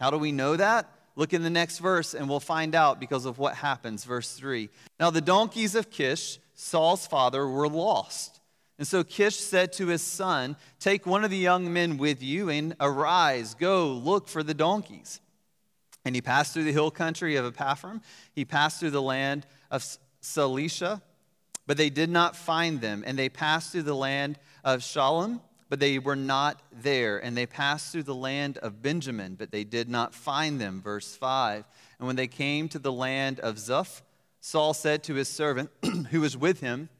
How 0.00 0.10
do 0.10 0.18
we 0.18 0.32
know 0.32 0.56
that? 0.56 0.90
Look 1.14 1.32
in 1.32 1.42
the 1.42 1.50
next 1.50 1.78
verse 1.78 2.14
and 2.14 2.28
we'll 2.28 2.40
find 2.40 2.74
out 2.74 3.00
because 3.00 3.26
of 3.26 3.38
what 3.38 3.54
happens. 3.54 4.04
Verse 4.04 4.34
3. 4.34 4.68
Now 4.98 5.10
the 5.10 5.20
donkeys 5.20 5.74
of 5.74 5.90
Kish 5.90 6.38
Saul's 6.62 7.06
father, 7.06 7.46
were 7.46 7.68
lost. 7.68 8.40
And 8.78 8.86
so 8.86 9.04
Kish 9.04 9.36
said 9.36 9.72
to 9.74 9.88
his 9.88 10.02
son, 10.02 10.56
Take 10.78 11.06
one 11.06 11.24
of 11.24 11.30
the 11.30 11.36
young 11.36 11.72
men 11.72 11.98
with 11.98 12.22
you 12.22 12.48
and 12.48 12.74
arise, 12.80 13.54
go 13.54 13.88
look 13.92 14.28
for 14.28 14.42
the 14.42 14.54
donkeys. 14.54 15.20
And 16.04 16.14
he 16.14 16.20
passed 16.20 16.52
through 16.52 16.64
the 16.64 16.72
hill 16.72 16.90
country 16.90 17.36
of 17.36 17.54
Ephraim. 17.54 18.00
He 18.32 18.44
passed 18.44 18.80
through 18.80 18.90
the 18.90 19.02
land 19.02 19.46
of 19.70 19.84
Shalisha, 20.22 21.00
but 21.66 21.76
they 21.76 21.90
did 21.90 22.10
not 22.10 22.34
find 22.34 22.80
them. 22.80 23.04
And 23.06 23.18
they 23.18 23.28
passed 23.28 23.72
through 23.72 23.82
the 23.82 23.94
land 23.94 24.38
of 24.64 24.80
Shaalim, 24.80 25.40
but 25.72 25.80
they 25.80 25.98
were 25.98 26.14
not 26.14 26.60
there. 26.70 27.16
And 27.16 27.34
they 27.34 27.46
passed 27.46 27.92
through 27.92 28.02
the 28.02 28.14
land 28.14 28.58
of 28.58 28.82
Benjamin, 28.82 29.36
but 29.36 29.50
they 29.50 29.64
did 29.64 29.88
not 29.88 30.14
find 30.14 30.60
them. 30.60 30.82
Verse 30.82 31.16
5. 31.16 31.64
And 31.98 32.06
when 32.06 32.14
they 32.14 32.26
came 32.26 32.68
to 32.68 32.78
the 32.78 32.92
land 32.92 33.40
of 33.40 33.54
Zuph, 33.54 34.02
Saul 34.42 34.74
said 34.74 35.02
to 35.04 35.14
his 35.14 35.28
servant 35.28 35.70
who 36.10 36.20
was 36.20 36.36
with 36.36 36.60
him, 36.60 36.90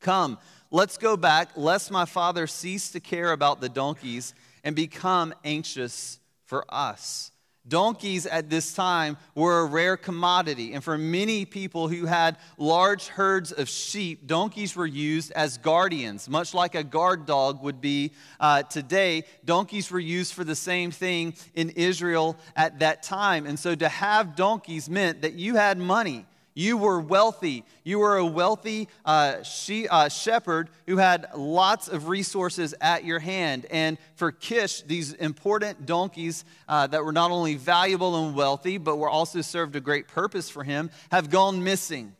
Come, 0.00 0.38
let's 0.72 0.98
go 0.98 1.16
back, 1.16 1.50
lest 1.54 1.92
my 1.92 2.04
father 2.04 2.48
cease 2.48 2.90
to 2.90 2.98
care 2.98 3.30
about 3.30 3.60
the 3.60 3.68
donkeys 3.68 4.34
and 4.64 4.74
become 4.74 5.32
anxious 5.44 6.18
for 6.46 6.64
us. 6.68 7.30
Donkeys 7.66 8.26
at 8.26 8.50
this 8.50 8.74
time 8.74 9.16
were 9.34 9.60
a 9.60 9.64
rare 9.64 9.96
commodity, 9.96 10.74
and 10.74 10.84
for 10.84 10.98
many 10.98 11.46
people 11.46 11.88
who 11.88 12.04
had 12.04 12.36
large 12.58 13.08
herds 13.08 13.52
of 13.52 13.68
sheep, 13.68 14.26
donkeys 14.26 14.76
were 14.76 14.86
used 14.86 15.32
as 15.32 15.56
guardians, 15.56 16.28
much 16.28 16.52
like 16.52 16.74
a 16.74 16.84
guard 16.84 17.24
dog 17.24 17.62
would 17.62 17.80
be 17.80 18.12
uh, 18.38 18.62
today. 18.64 19.24
Donkeys 19.46 19.90
were 19.90 19.98
used 19.98 20.34
for 20.34 20.44
the 20.44 20.54
same 20.54 20.90
thing 20.90 21.34
in 21.54 21.70
Israel 21.70 22.36
at 22.54 22.80
that 22.80 23.02
time. 23.02 23.46
And 23.46 23.58
so 23.58 23.74
to 23.74 23.88
have 23.88 24.36
donkeys 24.36 24.90
meant 24.90 25.22
that 25.22 25.34
you 25.34 25.56
had 25.56 25.78
money. 25.78 26.26
You 26.54 26.76
were 26.76 27.00
wealthy. 27.00 27.64
You 27.82 27.98
were 27.98 28.16
a 28.16 28.24
wealthy 28.24 28.88
uh, 29.04 29.42
she, 29.42 29.88
uh, 29.88 30.08
shepherd 30.08 30.70
who 30.86 30.98
had 30.98 31.26
lots 31.36 31.88
of 31.88 32.08
resources 32.08 32.74
at 32.80 33.04
your 33.04 33.18
hand. 33.18 33.66
And 33.70 33.98
for 34.14 34.30
Kish, 34.30 34.82
these 34.82 35.12
important 35.14 35.84
donkeys 35.84 36.44
uh, 36.68 36.86
that 36.86 37.04
were 37.04 37.12
not 37.12 37.32
only 37.32 37.56
valuable 37.56 38.24
and 38.24 38.36
wealthy, 38.36 38.78
but 38.78 38.96
were 38.96 39.10
also 39.10 39.40
served 39.40 39.74
a 39.74 39.80
great 39.80 40.06
purpose 40.06 40.48
for 40.48 40.62
him, 40.62 40.90
have 41.10 41.28
gone 41.28 41.64
missing. 41.64 42.14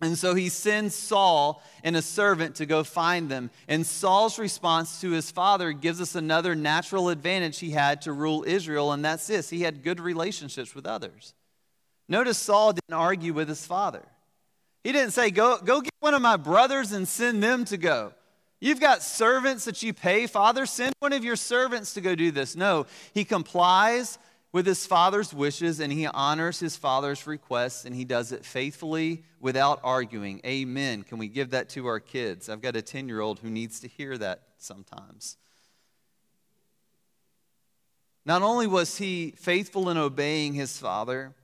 And 0.00 0.18
so 0.18 0.34
he 0.34 0.48
sends 0.48 0.94
Saul 0.94 1.62
and 1.84 1.96
a 1.96 2.02
servant 2.02 2.56
to 2.56 2.66
go 2.66 2.82
find 2.82 3.30
them. 3.30 3.50
And 3.68 3.86
Saul's 3.86 4.38
response 4.38 5.00
to 5.02 5.10
his 5.10 5.30
father 5.30 5.72
gives 5.72 6.00
us 6.00 6.14
another 6.14 6.54
natural 6.54 7.10
advantage 7.10 7.58
he 7.58 7.70
had 7.70 8.02
to 8.02 8.12
rule 8.12 8.44
Israel, 8.46 8.92
and 8.92 9.04
that's 9.04 9.26
this 9.26 9.50
he 9.50 9.60
had 9.60 9.82
good 9.82 10.00
relationships 10.00 10.74
with 10.74 10.86
others. 10.86 11.34
Notice 12.08 12.38
Saul 12.38 12.72
didn't 12.72 12.94
argue 12.94 13.32
with 13.32 13.48
his 13.48 13.66
father. 13.66 14.02
He 14.82 14.92
didn't 14.92 15.12
say, 15.12 15.30
go, 15.30 15.58
go 15.58 15.80
get 15.80 15.94
one 16.00 16.14
of 16.14 16.20
my 16.20 16.36
brothers 16.36 16.92
and 16.92 17.08
send 17.08 17.42
them 17.42 17.64
to 17.66 17.76
go. 17.76 18.12
You've 18.60 18.80
got 18.80 19.02
servants 19.02 19.64
that 19.64 19.82
you 19.82 19.92
pay, 19.92 20.26
Father, 20.26 20.64
send 20.66 20.94
one 21.00 21.12
of 21.12 21.24
your 21.24 21.36
servants 21.36 21.94
to 21.94 22.00
go 22.00 22.14
do 22.14 22.30
this. 22.30 22.56
No, 22.56 22.86
he 23.12 23.24
complies 23.24 24.18
with 24.52 24.66
his 24.66 24.86
father's 24.86 25.34
wishes 25.34 25.80
and 25.80 25.92
he 25.92 26.06
honors 26.06 26.60
his 26.60 26.76
father's 26.76 27.26
requests 27.26 27.84
and 27.84 27.94
he 27.94 28.04
does 28.04 28.30
it 28.30 28.44
faithfully 28.44 29.24
without 29.40 29.80
arguing. 29.82 30.40
Amen. 30.46 31.02
Can 31.02 31.18
we 31.18 31.28
give 31.28 31.50
that 31.50 31.68
to 31.70 31.86
our 31.86 32.00
kids? 32.00 32.48
I've 32.48 32.62
got 32.62 32.76
a 32.76 32.82
10 32.82 33.08
year 33.08 33.20
old 33.20 33.40
who 33.40 33.50
needs 33.50 33.80
to 33.80 33.88
hear 33.88 34.16
that 34.18 34.42
sometimes. 34.58 35.36
Not 38.24 38.42
only 38.42 38.66
was 38.66 38.96
he 38.96 39.34
faithful 39.36 39.90
in 39.90 39.98
obeying 39.98 40.54
his 40.54 40.78
father, 40.78 41.34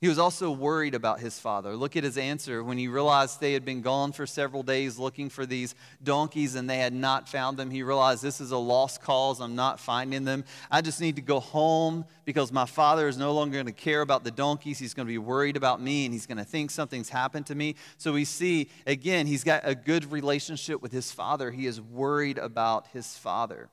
he 0.00 0.08
was 0.08 0.18
also 0.18 0.50
worried 0.50 0.94
about 0.94 1.20
his 1.20 1.38
father. 1.38 1.76
Look 1.76 1.94
at 1.94 2.04
his 2.04 2.16
answer 2.16 2.64
when 2.64 2.78
he 2.78 2.88
realized 2.88 3.38
they 3.38 3.52
had 3.52 3.66
been 3.66 3.82
gone 3.82 4.12
for 4.12 4.26
several 4.26 4.62
days 4.62 4.98
looking 4.98 5.28
for 5.28 5.44
these 5.44 5.74
donkeys 6.02 6.54
and 6.54 6.70
they 6.70 6.78
had 6.78 6.94
not 6.94 7.28
found 7.28 7.58
them. 7.58 7.70
He 7.70 7.82
realized 7.82 8.22
this 8.22 8.40
is 8.40 8.50
a 8.50 8.56
lost 8.56 9.02
cause. 9.02 9.42
I'm 9.42 9.56
not 9.56 9.78
finding 9.78 10.24
them. 10.24 10.44
I 10.70 10.80
just 10.80 11.02
need 11.02 11.16
to 11.16 11.22
go 11.22 11.38
home 11.38 12.06
because 12.24 12.50
my 12.50 12.64
father 12.64 13.08
is 13.08 13.18
no 13.18 13.34
longer 13.34 13.52
going 13.52 13.66
to 13.66 13.72
care 13.72 14.00
about 14.00 14.24
the 14.24 14.30
donkeys. 14.30 14.78
He's 14.78 14.94
going 14.94 15.06
to 15.06 15.12
be 15.12 15.18
worried 15.18 15.58
about 15.58 15.82
me 15.82 16.06
and 16.06 16.14
he's 16.14 16.24
going 16.24 16.38
to 16.38 16.44
think 16.44 16.70
something's 16.70 17.10
happened 17.10 17.44
to 17.46 17.54
me. 17.54 17.74
So 17.98 18.14
we 18.14 18.24
see, 18.24 18.70
again, 18.86 19.26
he's 19.26 19.44
got 19.44 19.60
a 19.64 19.74
good 19.74 20.10
relationship 20.10 20.80
with 20.80 20.92
his 20.92 21.12
father. 21.12 21.50
He 21.50 21.66
is 21.66 21.78
worried 21.78 22.38
about 22.38 22.86
his 22.94 23.18
father. 23.18 23.68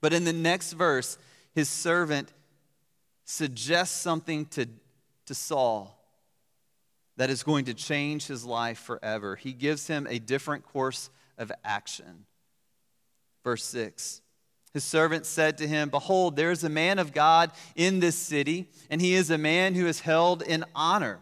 But 0.00 0.12
in 0.12 0.22
the 0.22 0.32
next 0.32 0.74
verse, 0.74 1.18
his 1.56 1.68
servant 1.68 2.32
suggests 3.24 4.00
something 4.00 4.46
to 4.46 4.68
to 5.26 5.34
Saul 5.34 5.98
that 7.16 7.30
is 7.30 7.42
going 7.42 7.66
to 7.66 7.74
change 7.74 8.26
his 8.26 8.44
life 8.44 8.78
forever. 8.78 9.36
He 9.36 9.52
gives 9.52 9.86
him 9.86 10.06
a 10.08 10.18
different 10.18 10.64
course 10.64 11.10
of 11.38 11.52
action. 11.64 12.26
Verse 13.44 13.64
6 13.64 14.20
His 14.72 14.84
servant 14.84 15.26
said 15.26 15.58
to 15.58 15.68
him, 15.68 15.90
Behold, 15.90 16.36
there 16.36 16.50
is 16.50 16.64
a 16.64 16.68
man 16.68 16.98
of 16.98 17.12
God 17.12 17.52
in 17.76 18.00
this 18.00 18.16
city, 18.16 18.68
and 18.90 19.00
he 19.00 19.14
is 19.14 19.30
a 19.30 19.38
man 19.38 19.74
who 19.74 19.86
is 19.86 20.00
held 20.00 20.42
in 20.42 20.64
honor. 20.74 21.20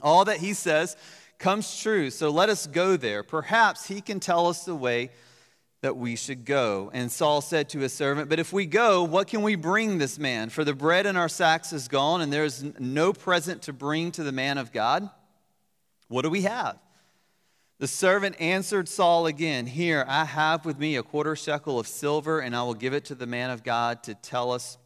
All 0.00 0.24
that 0.24 0.38
he 0.38 0.54
says 0.54 0.96
comes 1.38 1.80
true, 1.80 2.10
so 2.10 2.30
let 2.30 2.48
us 2.48 2.66
go 2.66 2.96
there. 2.96 3.22
Perhaps 3.22 3.88
he 3.88 4.00
can 4.00 4.20
tell 4.20 4.46
us 4.46 4.64
the 4.64 4.74
way 4.74 5.10
that 5.80 5.96
we 5.96 6.16
should 6.16 6.44
go. 6.44 6.90
And 6.92 7.10
Saul 7.10 7.40
said 7.40 7.68
to 7.70 7.78
his 7.78 7.92
servant, 7.92 8.28
But 8.28 8.40
if 8.40 8.52
we 8.52 8.66
go, 8.66 9.04
what 9.04 9.28
can 9.28 9.42
we 9.42 9.54
bring 9.54 9.98
this 9.98 10.18
man? 10.18 10.48
For 10.48 10.64
the 10.64 10.74
bread 10.74 11.06
in 11.06 11.16
our 11.16 11.28
sacks 11.28 11.72
is 11.72 11.86
gone, 11.86 12.20
and 12.20 12.32
there 12.32 12.44
is 12.44 12.64
no 12.78 13.12
present 13.12 13.62
to 13.62 13.72
bring 13.72 14.10
to 14.12 14.24
the 14.24 14.32
man 14.32 14.58
of 14.58 14.72
God. 14.72 15.08
What 16.08 16.22
do 16.22 16.30
we 16.30 16.42
have? 16.42 16.78
The 17.78 17.86
servant 17.86 18.40
answered 18.40 18.88
Saul 18.88 19.26
again, 19.26 19.66
Here, 19.66 20.04
I 20.08 20.24
have 20.24 20.64
with 20.64 20.80
me 20.80 20.96
a 20.96 21.02
quarter 21.04 21.36
shekel 21.36 21.78
of 21.78 21.86
silver, 21.86 22.40
and 22.40 22.56
I 22.56 22.64
will 22.64 22.74
give 22.74 22.92
it 22.92 23.04
to 23.06 23.14
the 23.14 23.26
man 23.26 23.50
of 23.50 23.62
God 23.62 24.02
to 24.04 24.14
tell 24.14 24.50
us 24.50 24.78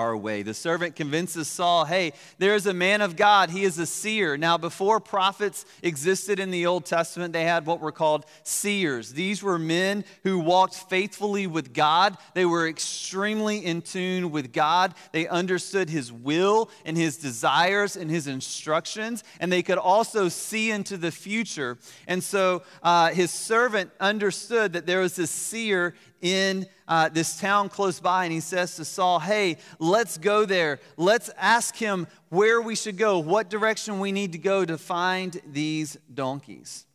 our 0.00 0.16
way. 0.16 0.42
The 0.42 0.54
servant 0.54 0.96
convinces 0.96 1.46
Saul, 1.46 1.84
hey, 1.84 2.14
there 2.38 2.54
is 2.54 2.66
a 2.66 2.72
man 2.72 3.02
of 3.02 3.16
God. 3.16 3.50
He 3.50 3.64
is 3.64 3.78
a 3.78 3.84
seer. 3.84 4.38
Now, 4.38 4.56
before 4.56 4.98
prophets 4.98 5.66
existed 5.82 6.40
in 6.40 6.50
the 6.50 6.64
Old 6.66 6.86
Testament, 6.86 7.34
they 7.34 7.44
had 7.44 7.66
what 7.66 7.80
were 7.80 7.92
called 7.92 8.24
seers. 8.42 9.12
These 9.12 9.42
were 9.42 9.58
men 9.58 10.04
who 10.24 10.38
walked 10.38 10.74
faithfully 10.88 11.46
with 11.46 11.74
God. 11.74 12.16
They 12.32 12.46
were 12.46 12.66
extremely 12.66 13.58
in 13.58 13.82
tune 13.82 14.30
with 14.30 14.52
God. 14.52 14.94
They 15.12 15.28
understood 15.28 15.90
his 15.90 16.10
will 16.10 16.70
and 16.86 16.96
his 16.96 17.18
desires 17.18 17.94
and 17.96 18.10
his 18.10 18.26
instructions, 18.26 19.22
and 19.38 19.52
they 19.52 19.62
could 19.62 19.78
also 19.78 20.28
see 20.30 20.70
into 20.70 20.96
the 20.96 21.12
future. 21.12 21.76
And 22.06 22.24
so 22.24 22.62
uh, 22.82 23.10
his 23.10 23.30
servant 23.30 23.90
understood 24.00 24.72
that 24.72 24.86
there 24.86 25.00
was 25.00 25.16
this 25.16 25.30
seer 25.30 25.94
in 26.20 26.66
uh, 26.86 27.08
this 27.08 27.38
town 27.38 27.68
close 27.68 28.00
by, 28.00 28.24
and 28.24 28.32
he 28.32 28.40
says 28.40 28.76
to 28.76 28.84
Saul, 28.84 29.18
Hey, 29.18 29.56
let's 29.78 30.18
go 30.18 30.44
there. 30.44 30.80
Let's 30.96 31.30
ask 31.36 31.76
him 31.76 32.06
where 32.28 32.60
we 32.60 32.74
should 32.74 32.96
go, 32.96 33.18
what 33.18 33.50
direction 33.50 34.00
we 34.00 34.12
need 34.12 34.32
to 34.32 34.38
go 34.38 34.64
to 34.64 34.78
find 34.78 35.40
these 35.46 35.96
donkeys. 36.12 36.86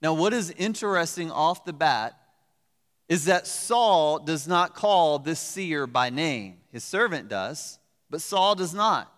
Now, 0.00 0.14
what 0.14 0.32
is 0.32 0.50
interesting 0.50 1.30
off 1.30 1.64
the 1.64 1.72
bat 1.72 2.18
is 3.08 3.26
that 3.26 3.46
Saul 3.46 4.18
does 4.18 4.48
not 4.48 4.74
call 4.74 5.18
this 5.18 5.38
seer 5.38 5.86
by 5.86 6.10
name. 6.10 6.58
His 6.72 6.82
servant 6.82 7.28
does, 7.28 7.78
but 8.10 8.20
Saul 8.20 8.54
does 8.54 8.74
not. 8.74 9.12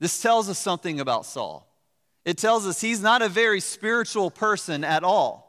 This 0.00 0.20
tells 0.20 0.48
us 0.48 0.58
something 0.58 1.00
about 1.00 1.26
Saul. 1.26 1.66
It 2.24 2.38
tells 2.38 2.66
us 2.66 2.80
he's 2.80 3.02
not 3.02 3.22
a 3.22 3.28
very 3.28 3.60
spiritual 3.60 4.30
person 4.30 4.84
at 4.84 5.02
all. 5.02 5.43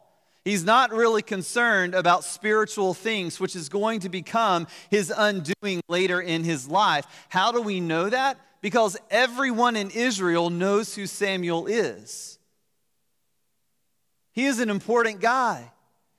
He's 0.45 0.63
not 0.63 0.93
really 0.93 1.23
concerned 1.23 1.95
about 1.95 2.23
spiritual 2.23 2.93
things, 2.93 3.39
which 3.39 3.55
is 3.55 3.67
going 3.67 4.01
to 4.01 4.09
become 4.09 4.67
his 4.91 5.11
undoing 5.15 5.81
later 5.89 6.21
in 6.21 6.43
his 6.43 6.67
life. 6.69 7.07
How 7.29 7.51
do 7.51 7.63
we 7.63 7.79
know 7.79 8.09
that? 8.09 8.37
Because 8.61 8.95
everyone 9.09 9.75
in 9.75 9.89
Israel 9.89 10.51
knows 10.51 10.93
who 10.95 11.07
Samuel 11.07 11.65
is. 11.65 12.37
He 14.33 14.45
is 14.45 14.59
an 14.59 14.69
important 14.69 15.19
guy. 15.19 15.71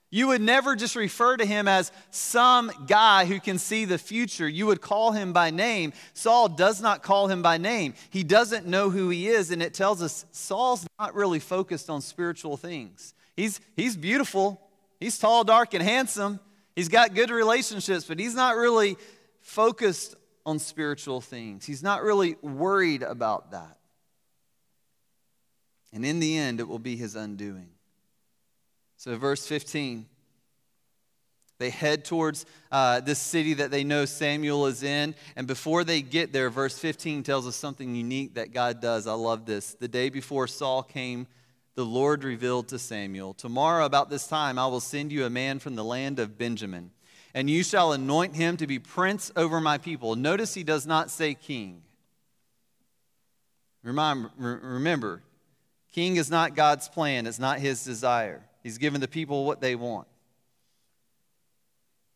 You 0.09 0.27
would 0.27 0.41
never 0.41 0.75
just 0.75 0.97
refer 0.97 1.37
to 1.37 1.45
him 1.45 1.67
as 1.67 1.91
some 2.11 2.71
guy 2.85 3.25
who 3.25 3.39
can 3.39 3.57
see 3.57 3.85
the 3.85 3.97
future. 3.97 4.47
You 4.47 4.65
would 4.65 4.81
call 4.81 5.13
him 5.13 5.31
by 5.31 5.51
name. 5.51 5.93
Saul 6.13 6.49
does 6.49 6.81
not 6.81 7.01
call 7.01 7.27
him 7.27 7.41
by 7.41 7.57
name. 7.57 7.93
He 8.09 8.23
doesn't 8.23 8.65
know 8.65 8.89
who 8.89 9.09
he 9.09 9.27
is, 9.27 9.51
and 9.51 9.61
it 9.61 9.73
tells 9.73 10.01
us 10.01 10.25
Saul's 10.31 10.85
not 10.99 11.15
really 11.15 11.39
focused 11.39 11.89
on 11.89 12.01
spiritual 12.01 12.57
things. 12.57 13.13
He's, 13.37 13.61
he's 13.75 13.95
beautiful. 13.95 14.59
He's 14.99 15.17
tall, 15.17 15.43
dark, 15.43 15.75
and 15.75 15.83
handsome. 15.83 16.39
He's 16.75 16.89
got 16.89 17.13
good 17.13 17.29
relationships, 17.29 18.05
but 18.05 18.19
he's 18.19 18.35
not 18.35 18.57
really 18.57 18.97
focused 19.39 20.15
on 20.45 20.59
spiritual 20.59 21.21
things. 21.21 21.65
He's 21.65 21.83
not 21.83 22.03
really 22.03 22.35
worried 22.41 23.03
about 23.03 23.51
that. 23.51 23.77
And 25.93 26.05
in 26.05 26.19
the 26.19 26.37
end, 26.37 26.59
it 26.59 26.67
will 26.67 26.79
be 26.79 26.97
his 26.97 27.15
undoing. 27.15 27.69
So, 28.97 29.15
verse 29.15 29.45
15. 29.45 30.07
They 31.59 31.69
head 31.71 32.05
towards 32.05 32.45
uh, 32.71 32.99
this 32.99 33.17
city 33.17 33.55
that 33.55 33.71
they 33.71 33.83
know 33.83 34.05
Samuel 34.05 34.67
is 34.67 34.83
in. 34.83 35.15
And 35.35 35.47
before 35.47 35.83
they 35.83 36.01
get 36.01 36.31
there, 36.31 36.51
verse 36.51 36.77
15 36.77 37.23
tells 37.23 37.47
us 37.47 37.55
something 37.55 37.95
unique 37.95 38.35
that 38.35 38.53
God 38.53 38.79
does. 38.79 39.07
I 39.07 39.13
love 39.13 39.45
this. 39.45 39.73
The 39.73 39.87
day 39.87 40.09
before 40.09 40.47
Saul 40.47 40.83
came 40.83 41.25
the 41.77 41.85
Lord 41.85 42.23
revealed 42.23 42.69
to 42.69 42.79
Samuel, 42.79 43.35
Tomorrow, 43.35 43.85
about 43.85 44.09
this 44.09 44.25
time, 44.25 44.57
I 44.57 44.65
will 44.65 44.79
send 44.79 45.11
you 45.11 45.25
a 45.25 45.29
man 45.29 45.59
from 45.59 45.75
the 45.75 45.83
land 45.83 46.17
of 46.17 46.35
Benjamin, 46.35 46.89
and 47.35 47.47
you 47.47 47.63
shall 47.63 47.91
anoint 47.91 48.35
him 48.35 48.57
to 48.57 48.65
be 48.65 48.79
prince 48.79 49.31
over 49.35 49.61
my 49.61 49.77
people. 49.77 50.15
Notice 50.15 50.55
he 50.55 50.63
does 50.63 50.87
not 50.87 51.11
say 51.11 51.35
king. 51.35 51.83
Remember, 53.83 54.31
remember 54.37 55.21
king 55.93 56.15
is 56.15 56.31
not 56.31 56.55
God's 56.55 56.89
plan, 56.89 57.27
it's 57.27 57.37
not 57.37 57.59
his 57.59 57.83
desire. 57.83 58.43
He's 58.63 58.79
given 58.79 58.99
the 58.99 59.07
people 59.07 59.45
what 59.45 59.61
they 59.61 59.75
want. 59.75 60.07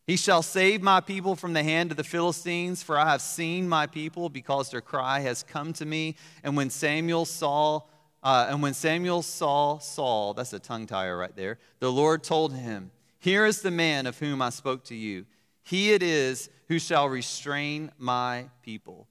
He 0.08 0.16
shall 0.16 0.42
save 0.42 0.82
my 0.82 1.00
people 1.00 1.36
from 1.36 1.52
the 1.52 1.62
hand 1.62 1.92
of 1.92 1.96
the 1.96 2.02
Philistines, 2.02 2.82
for 2.82 2.98
I 2.98 3.12
have 3.12 3.22
seen 3.22 3.68
my 3.68 3.86
people 3.86 4.28
because 4.28 4.72
their 4.72 4.80
cry 4.80 5.20
has 5.20 5.44
come 5.44 5.72
to 5.74 5.86
me. 5.86 6.16
And 6.42 6.56
when 6.56 6.68
Samuel 6.68 7.26
saw, 7.26 7.82
uh, 8.22 8.46
and 8.48 8.62
when 8.62 8.74
Samuel 8.74 9.22
saw 9.22 9.78
Saul, 9.78 10.34
that's 10.34 10.52
a 10.52 10.58
tongue 10.58 10.86
tire 10.86 11.16
right 11.16 11.34
there, 11.34 11.58
the 11.80 11.90
Lord 11.90 12.22
told 12.22 12.54
him, 12.54 12.90
Here 13.18 13.44
is 13.44 13.62
the 13.62 13.70
man 13.70 14.06
of 14.06 14.18
whom 14.18 14.40
I 14.40 14.50
spoke 14.50 14.84
to 14.84 14.94
you. 14.94 15.26
He 15.62 15.92
it 15.92 16.02
is 16.02 16.48
who 16.68 16.78
shall 16.78 17.08
restrain 17.08 17.90
my 17.98 18.46
people. 18.62 19.08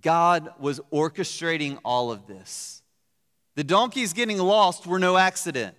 God 0.00 0.50
was 0.58 0.80
orchestrating 0.92 1.78
all 1.84 2.10
of 2.10 2.26
this. 2.26 2.82
The 3.56 3.64
donkeys 3.64 4.12
getting 4.12 4.38
lost 4.38 4.86
were 4.86 4.98
no 4.98 5.16
accident. 5.16 5.76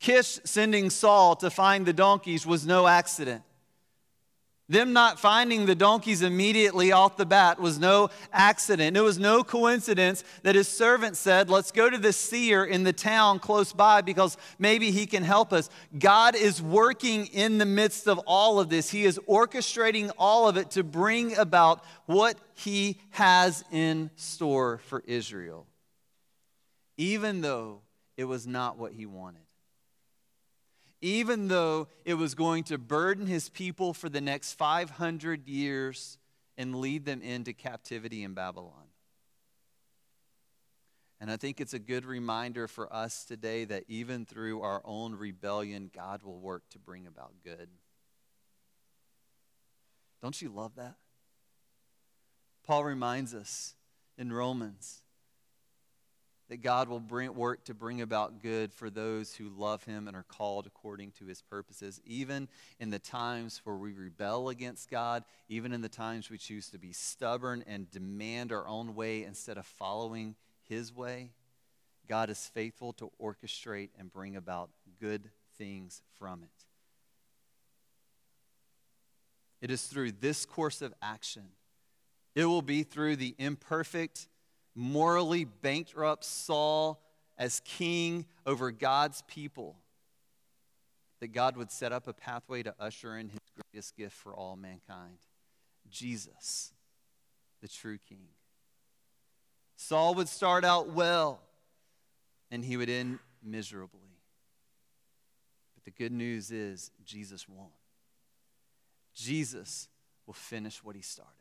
Kish 0.00 0.38
sending 0.44 0.90
Saul 0.90 1.34
to 1.36 1.50
find 1.50 1.86
the 1.86 1.92
donkeys 1.92 2.46
was 2.46 2.66
no 2.66 2.86
accident. 2.86 3.42
Them 4.70 4.92
not 4.92 5.18
finding 5.18 5.64
the 5.64 5.74
donkeys 5.74 6.20
immediately 6.20 6.92
off 6.92 7.16
the 7.16 7.24
bat 7.24 7.58
was 7.58 7.78
no 7.78 8.10
accident. 8.34 8.98
It 8.98 9.00
was 9.00 9.18
no 9.18 9.42
coincidence 9.42 10.24
that 10.42 10.54
his 10.54 10.68
servant 10.68 11.16
said, 11.16 11.48
Let's 11.48 11.72
go 11.72 11.88
to 11.88 11.96
the 11.96 12.12
seer 12.12 12.66
in 12.66 12.84
the 12.84 12.92
town 12.92 13.38
close 13.38 13.72
by 13.72 14.02
because 14.02 14.36
maybe 14.58 14.90
he 14.90 15.06
can 15.06 15.22
help 15.22 15.54
us. 15.54 15.70
God 15.98 16.36
is 16.36 16.60
working 16.60 17.26
in 17.26 17.56
the 17.56 17.64
midst 17.64 18.06
of 18.06 18.18
all 18.26 18.60
of 18.60 18.68
this. 18.68 18.90
He 18.90 19.06
is 19.06 19.18
orchestrating 19.26 20.10
all 20.18 20.48
of 20.48 20.58
it 20.58 20.72
to 20.72 20.84
bring 20.84 21.34
about 21.38 21.82
what 22.04 22.36
he 22.52 23.00
has 23.10 23.64
in 23.72 24.10
store 24.16 24.78
for 24.78 25.02
Israel, 25.06 25.66
even 26.98 27.40
though 27.40 27.80
it 28.18 28.24
was 28.24 28.46
not 28.46 28.76
what 28.76 28.92
he 28.92 29.06
wanted 29.06 29.47
even 31.00 31.48
though 31.48 31.88
it 32.04 32.14
was 32.14 32.34
going 32.34 32.64
to 32.64 32.78
burden 32.78 33.26
his 33.26 33.48
people 33.48 33.94
for 33.94 34.08
the 34.08 34.20
next 34.20 34.54
500 34.54 35.46
years 35.46 36.18
and 36.56 36.74
lead 36.74 37.04
them 37.04 37.22
into 37.22 37.52
captivity 37.52 38.24
in 38.24 38.34
Babylon. 38.34 38.88
And 41.20 41.30
I 41.30 41.36
think 41.36 41.60
it's 41.60 41.74
a 41.74 41.78
good 41.78 42.04
reminder 42.04 42.68
for 42.68 42.92
us 42.92 43.24
today 43.24 43.64
that 43.64 43.84
even 43.88 44.24
through 44.24 44.62
our 44.62 44.80
own 44.84 45.14
rebellion, 45.14 45.90
God 45.92 46.22
will 46.22 46.38
work 46.38 46.62
to 46.70 46.78
bring 46.78 47.06
about 47.06 47.32
good. 47.44 47.68
Don't 50.22 50.40
you 50.40 50.48
love 50.48 50.74
that? 50.76 50.94
Paul 52.66 52.84
reminds 52.84 53.34
us 53.34 53.74
in 54.16 54.32
Romans 54.32 55.02
that 56.48 56.62
God 56.62 56.88
will 56.88 57.00
bring, 57.00 57.34
work 57.34 57.64
to 57.64 57.74
bring 57.74 58.00
about 58.00 58.42
good 58.42 58.72
for 58.72 58.88
those 58.88 59.34
who 59.34 59.50
love 59.50 59.84
Him 59.84 60.08
and 60.08 60.16
are 60.16 60.24
called 60.24 60.66
according 60.66 61.12
to 61.12 61.26
His 61.26 61.42
purposes, 61.42 62.00
even 62.06 62.48
in 62.80 62.90
the 62.90 62.98
times 62.98 63.60
where 63.64 63.76
we 63.76 63.92
rebel 63.92 64.48
against 64.48 64.90
God, 64.90 65.24
even 65.48 65.72
in 65.72 65.82
the 65.82 65.88
times 65.88 66.30
we 66.30 66.38
choose 66.38 66.70
to 66.70 66.78
be 66.78 66.92
stubborn 66.92 67.64
and 67.66 67.90
demand 67.90 68.50
our 68.50 68.66
own 68.66 68.94
way 68.94 69.24
instead 69.24 69.58
of 69.58 69.66
following 69.66 70.34
His 70.62 70.94
way. 70.94 71.30
God 72.08 72.30
is 72.30 72.46
faithful 72.46 72.94
to 72.94 73.10
orchestrate 73.22 73.90
and 73.98 74.10
bring 74.10 74.34
about 74.34 74.70
good 74.98 75.28
things 75.58 76.00
from 76.18 76.42
it. 76.42 76.64
It 79.60 79.70
is 79.70 79.82
through 79.82 80.12
this 80.12 80.46
course 80.46 80.80
of 80.80 80.94
action, 81.02 81.50
it 82.34 82.44
will 82.46 82.62
be 82.62 82.84
through 82.84 83.16
the 83.16 83.34
imperfect 83.38 84.28
morally 84.78 85.44
bankrupt 85.44 86.24
Saul 86.24 87.02
as 87.36 87.60
king 87.64 88.26
over 88.46 88.70
God's 88.70 89.22
people, 89.26 89.76
that 91.20 91.28
God 91.28 91.56
would 91.56 91.72
set 91.72 91.92
up 91.92 92.06
a 92.06 92.12
pathway 92.12 92.62
to 92.62 92.74
usher 92.78 93.18
in 93.18 93.28
his 93.28 93.40
greatest 93.56 93.96
gift 93.96 94.16
for 94.16 94.32
all 94.34 94.56
mankind 94.56 95.18
Jesus, 95.90 96.72
the 97.60 97.68
true 97.68 97.98
king. 98.08 98.28
Saul 99.76 100.14
would 100.14 100.28
start 100.28 100.64
out 100.64 100.90
well, 100.90 101.40
and 102.50 102.64
he 102.64 102.76
would 102.76 102.90
end 102.90 103.18
miserably. 103.42 104.18
But 105.74 105.84
the 105.84 105.90
good 105.90 106.12
news 106.12 106.50
is 106.50 106.90
Jesus 107.04 107.48
won. 107.48 107.70
Jesus 109.14 109.88
will 110.26 110.34
finish 110.34 110.84
what 110.84 110.94
he 110.94 111.02
started. 111.02 111.32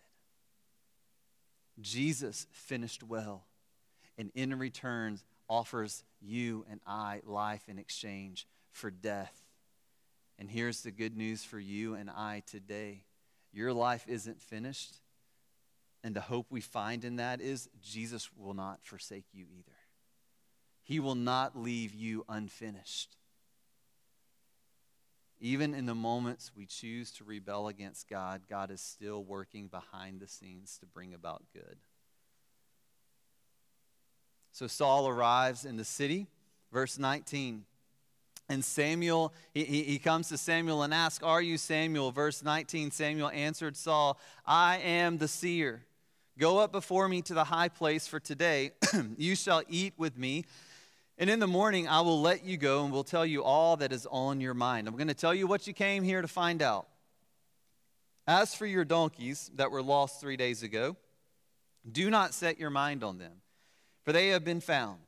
Jesus 1.79 2.47
finished 2.51 3.03
well, 3.03 3.45
and 4.17 4.31
in 4.33 4.57
return 4.57 5.19
offers 5.49 6.03
you 6.21 6.65
and 6.69 6.79
I 6.85 7.21
life 7.25 7.69
in 7.69 7.77
exchange 7.79 8.47
for 8.71 8.89
death. 8.89 9.33
And 10.39 10.49
here's 10.49 10.81
the 10.81 10.91
good 10.91 11.15
news 11.15 11.43
for 11.43 11.59
you 11.59 11.95
and 11.95 12.09
I 12.09 12.43
today 12.45 13.03
your 13.53 13.73
life 13.73 14.05
isn't 14.07 14.41
finished. 14.41 14.97
And 16.03 16.15
the 16.15 16.21
hope 16.21 16.45
we 16.51 16.61
find 16.61 17.03
in 17.03 17.15
that 17.15 17.41
is 17.41 17.69
Jesus 17.81 18.29
will 18.37 18.53
not 18.53 18.79
forsake 18.83 19.25
you 19.33 19.45
either. 19.51 19.75
He 20.83 20.99
will 20.99 21.15
not 21.15 21.57
leave 21.57 21.93
you 21.93 22.23
unfinished. 22.29 23.17
Even 25.39 25.73
in 25.73 25.85
the 25.85 25.95
moments 25.95 26.51
we 26.55 26.65
choose 26.65 27.11
to 27.11 27.23
rebel 27.23 27.67
against 27.67 28.09
God, 28.09 28.41
God 28.49 28.71
is 28.71 28.81
still 28.81 29.23
working 29.23 29.67
behind 29.67 30.19
the 30.19 30.27
scenes 30.27 30.77
to 30.79 30.85
bring 30.85 31.13
about 31.13 31.43
good. 31.53 31.77
So 34.51 34.65
Saul 34.65 35.07
arrives 35.07 35.65
in 35.65 35.77
the 35.77 35.83
city, 35.83 36.27
verse 36.71 36.97
19. 36.97 37.65
And 38.49 38.63
Samuel, 38.63 39.33
he, 39.53 39.63
he 39.63 39.99
comes 39.99 40.29
to 40.29 40.37
Samuel 40.37 40.81
and 40.81 40.93
asks, 40.93 41.23
Are 41.23 41.41
you 41.41 41.57
Samuel? 41.57 42.11
Verse 42.11 42.43
19 42.43 42.91
Samuel 42.91 43.29
answered 43.29 43.75
Saul, 43.75 44.17
I 44.45 44.77
am 44.77 45.17
the 45.17 45.27
seer. 45.27 45.83
Go 46.39 46.59
up 46.59 46.71
before 46.71 47.09
me 47.09 47.21
to 47.23 47.33
the 47.33 47.43
high 47.43 47.67
place, 47.67 48.07
for 48.07 48.19
today 48.19 48.71
you 49.17 49.35
shall 49.35 49.63
eat 49.67 49.93
with 49.97 50.17
me 50.17 50.45
and 51.17 51.29
in 51.29 51.39
the 51.39 51.47
morning, 51.47 51.87
I 51.87 52.01
will 52.01 52.21
let 52.21 52.45
you 52.45 52.57
go 52.57 52.83
and 52.83 52.93
will 52.93 53.03
tell 53.03 53.25
you 53.25 53.43
all 53.43 53.77
that 53.77 53.91
is 53.91 54.05
on 54.09 54.39
your 54.39 54.53
mind. 54.53 54.87
I'm 54.87 54.95
going 54.95 55.07
to 55.07 55.13
tell 55.13 55.33
you 55.33 55.47
what 55.47 55.65
you 55.65 55.73
came 55.73 56.03
here 56.03 56.21
to 56.21 56.27
find 56.27 56.61
out. 56.61 56.87
As 58.27 58.53
for 58.53 58.65
your 58.65 58.85
donkeys 58.85 59.49
that 59.55 59.71
were 59.71 59.81
lost 59.81 60.19
three 60.19 60.37
days 60.37 60.61
ago, 60.61 60.97
do 61.89 62.09
not 62.09 62.33
set 62.33 62.59
your 62.59 62.69
mind 62.69 63.03
on 63.03 63.17
them, 63.17 63.41
for 64.03 64.11
they 64.11 64.29
have 64.29 64.43
been 64.43 64.59
found. 64.59 64.99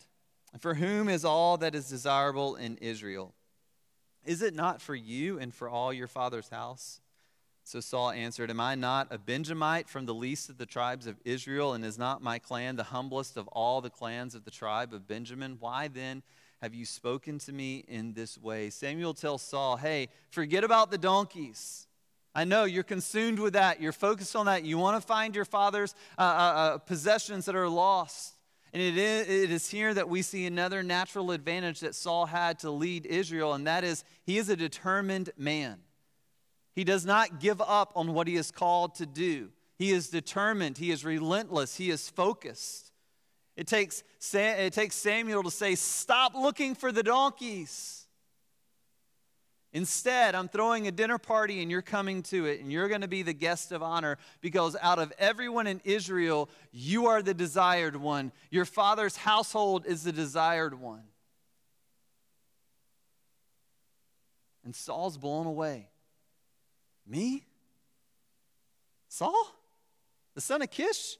For 0.59 0.73
whom 0.73 1.09
is 1.09 1.25
all 1.25 1.57
that 1.57 1.75
is 1.75 1.89
desirable 1.89 2.55
in 2.55 2.77
Israel? 2.77 3.35
Is 4.25 4.41
it 4.41 4.55
not 4.55 4.81
for 4.81 4.95
you 4.95 5.37
and 5.37 5.53
for 5.53 5.69
all 5.69 5.93
your 5.93 6.07
father's 6.07 6.49
house? 6.49 7.01
So 7.69 7.79
Saul 7.79 8.09
answered, 8.09 8.49
Am 8.49 8.59
I 8.59 8.73
not 8.73 9.09
a 9.11 9.19
Benjamite 9.19 9.87
from 9.87 10.07
the 10.07 10.13
least 10.13 10.49
of 10.49 10.57
the 10.57 10.65
tribes 10.65 11.05
of 11.05 11.17
Israel, 11.23 11.73
and 11.73 11.85
is 11.85 11.99
not 11.99 12.19
my 12.19 12.39
clan 12.39 12.77
the 12.77 12.83
humblest 12.83 13.37
of 13.37 13.47
all 13.49 13.79
the 13.79 13.91
clans 13.91 14.33
of 14.33 14.43
the 14.43 14.49
tribe 14.49 14.91
of 14.91 15.07
Benjamin? 15.07 15.57
Why 15.59 15.87
then 15.87 16.23
have 16.63 16.73
you 16.73 16.83
spoken 16.83 17.37
to 17.37 17.53
me 17.53 17.85
in 17.87 18.13
this 18.13 18.39
way? 18.39 18.71
Samuel 18.71 19.13
tells 19.13 19.43
Saul, 19.43 19.77
Hey, 19.77 20.09
forget 20.31 20.63
about 20.63 20.89
the 20.89 20.97
donkeys. 20.97 21.85
I 22.33 22.43
know 22.43 22.63
you're 22.63 22.81
consumed 22.81 23.37
with 23.37 23.53
that. 23.53 23.79
You're 23.79 23.91
focused 23.91 24.35
on 24.35 24.47
that. 24.47 24.65
You 24.65 24.79
want 24.79 24.99
to 24.99 25.07
find 25.07 25.35
your 25.35 25.45
father's 25.45 25.93
uh, 26.17 26.21
uh, 26.21 26.25
uh, 26.25 26.77
possessions 26.79 27.45
that 27.45 27.55
are 27.55 27.69
lost. 27.69 28.33
And 28.73 28.81
it 28.81 28.97
is, 28.97 29.29
it 29.29 29.51
is 29.51 29.69
here 29.69 29.93
that 29.93 30.09
we 30.09 30.23
see 30.23 30.47
another 30.47 30.81
natural 30.81 31.29
advantage 31.29 31.81
that 31.81 31.93
Saul 31.93 32.25
had 32.25 32.57
to 32.59 32.71
lead 32.71 33.05
Israel, 33.05 33.53
and 33.53 33.67
that 33.67 33.83
is 33.83 34.03
he 34.23 34.39
is 34.39 34.49
a 34.49 34.55
determined 34.55 35.29
man. 35.37 35.77
He 36.79 36.85
does 36.85 37.05
not 37.05 37.41
give 37.41 37.59
up 37.59 37.91
on 37.93 38.13
what 38.13 38.25
he 38.25 38.37
is 38.37 38.51
called 38.51 38.95
to 38.95 39.05
do. 39.05 39.49
He 39.77 39.91
is 39.91 40.07
determined, 40.07 40.77
he 40.77 40.91
is 40.91 41.03
relentless, 41.03 41.75
he 41.75 41.89
is 41.89 42.09
focused. 42.09 42.93
It 43.57 43.67
takes, 43.67 44.01
it 44.31 44.71
takes 44.71 44.95
Samuel 44.95 45.43
to 45.43 45.51
say, 45.51 45.75
Stop 45.75 46.35
looking 46.35 46.75
for 46.75 46.93
the 46.93 47.03
donkeys. 47.03 48.07
Instead, 49.73 50.35
I'm 50.35 50.47
throwing 50.47 50.87
a 50.87 50.91
dinner 50.91 51.17
party 51.17 51.61
and 51.61 51.69
you're 51.69 51.81
coming 51.81 52.23
to 52.23 52.45
it, 52.45 52.61
and 52.61 52.71
you're 52.71 52.87
going 52.87 53.01
to 53.01 53.09
be 53.09 53.23
the 53.23 53.33
guest 53.33 53.73
of 53.73 53.83
honor 53.83 54.17
because 54.39 54.77
out 54.81 54.99
of 54.99 55.11
everyone 55.19 55.67
in 55.67 55.81
Israel, 55.83 56.49
you 56.71 57.07
are 57.07 57.21
the 57.21 57.33
desired 57.33 57.97
one. 57.97 58.31
Your 58.51 58.63
father's 58.63 59.17
household 59.17 59.85
is 59.85 60.03
the 60.03 60.13
desired 60.13 60.79
one. 60.79 61.03
And 64.63 64.73
Saul's 64.73 65.17
blown 65.17 65.45
away. 65.45 65.89
Me? 67.09 67.43
Saul? 69.07 69.55
The 70.35 70.41
son 70.41 70.61
of 70.61 70.69
Kish? 70.69 71.17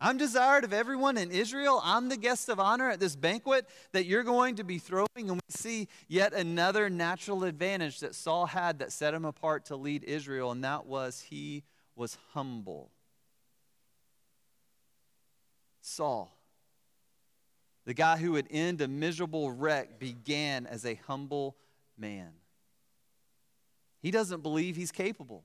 I'm 0.00 0.18
desired 0.18 0.64
of 0.64 0.72
everyone 0.72 1.16
in 1.16 1.30
Israel. 1.30 1.80
I'm 1.84 2.08
the 2.08 2.16
guest 2.16 2.48
of 2.48 2.58
honor 2.58 2.90
at 2.90 2.98
this 2.98 3.14
banquet 3.14 3.68
that 3.92 4.04
you're 4.04 4.24
going 4.24 4.56
to 4.56 4.64
be 4.64 4.78
throwing. 4.78 5.06
And 5.16 5.32
we 5.32 5.40
see 5.48 5.86
yet 6.08 6.32
another 6.32 6.90
natural 6.90 7.44
advantage 7.44 8.00
that 8.00 8.16
Saul 8.16 8.46
had 8.46 8.80
that 8.80 8.90
set 8.90 9.14
him 9.14 9.24
apart 9.24 9.66
to 9.66 9.76
lead 9.76 10.02
Israel, 10.02 10.50
and 10.50 10.64
that 10.64 10.86
was 10.86 11.20
he 11.20 11.62
was 11.94 12.18
humble. 12.32 12.90
Saul, 15.82 16.36
The 17.84 17.94
guy 17.94 18.16
who 18.16 18.32
would 18.32 18.48
end 18.50 18.80
a 18.80 18.88
miserable 18.88 19.52
wreck 19.52 20.00
began 20.00 20.66
as 20.66 20.84
a 20.84 20.94
humble 21.06 21.56
man. 21.96 22.32
He 24.02 24.10
doesn't 24.10 24.42
believe 24.42 24.76
he's 24.76 24.92
capable. 24.92 25.44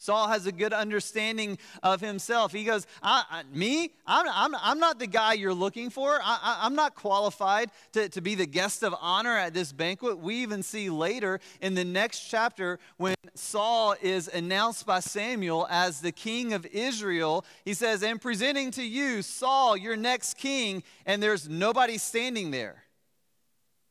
Saul 0.00 0.28
has 0.28 0.46
a 0.46 0.52
good 0.52 0.72
understanding 0.72 1.58
of 1.82 2.00
himself. 2.00 2.52
He 2.52 2.62
goes, 2.62 2.86
I, 3.02 3.24
I, 3.28 3.42
Me? 3.52 3.90
I'm, 4.06 4.26
I'm, 4.28 4.54
I'm 4.60 4.78
not 4.78 5.00
the 5.00 5.08
guy 5.08 5.32
you're 5.32 5.52
looking 5.52 5.90
for. 5.90 6.20
I, 6.22 6.60
am 6.62 6.76
not 6.76 6.94
qualified 6.94 7.70
to, 7.92 8.08
to 8.10 8.20
be 8.20 8.36
the 8.36 8.46
guest 8.46 8.84
of 8.84 8.94
honor 9.00 9.36
at 9.36 9.54
this 9.54 9.72
banquet. 9.72 10.18
We 10.18 10.36
even 10.36 10.62
see 10.62 10.88
later 10.88 11.40
in 11.60 11.74
the 11.74 11.84
next 11.84 12.28
chapter 12.28 12.78
when 12.96 13.16
Saul 13.34 13.96
is 14.00 14.28
announced 14.28 14.86
by 14.86 15.00
Samuel 15.00 15.66
as 15.68 16.00
the 16.00 16.12
king 16.12 16.52
of 16.52 16.64
Israel. 16.66 17.44
He 17.64 17.74
says, 17.74 18.04
I'm 18.04 18.20
presenting 18.20 18.70
to 18.72 18.84
you, 18.84 19.22
Saul, 19.22 19.76
your 19.76 19.96
next 19.96 20.34
king, 20.34 20.84
and 21.06 21.20
there's 21.20 21.48
nobody 21.48 21.98
standing 21.98 22.52
there. 22.52 22.84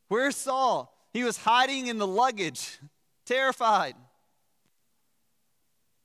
Where's 0.07 0.37
Saul? 0.37 0.93
He 1.11 1.25
was 1.25 1.37
hiding 1.37 1.87
in 1.87 1.97
the 1.97 2.07
luggage, 2.07 2.79
terrified. 3.27 3.93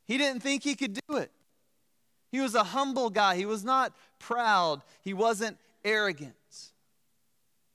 He 0.06 0.18
didn't 0.18 0.42
think 0.42 0.62
he 0.62 0.74
could 0.74 1.00
do 1.08 1.16
it. 1.16 1.30
He 2.30 2.40
was 2.40 2.54
a 2.54 2.64
humble 2.64 3.08
guy. 3.08 3.36
He 3.36 3.46
was 3.46 3.64
not 3.64 3.94
proud. 4.18 4.82
He 5.00 5.14
wasn't 5.14 5.56
arrogant. 5.84 6.34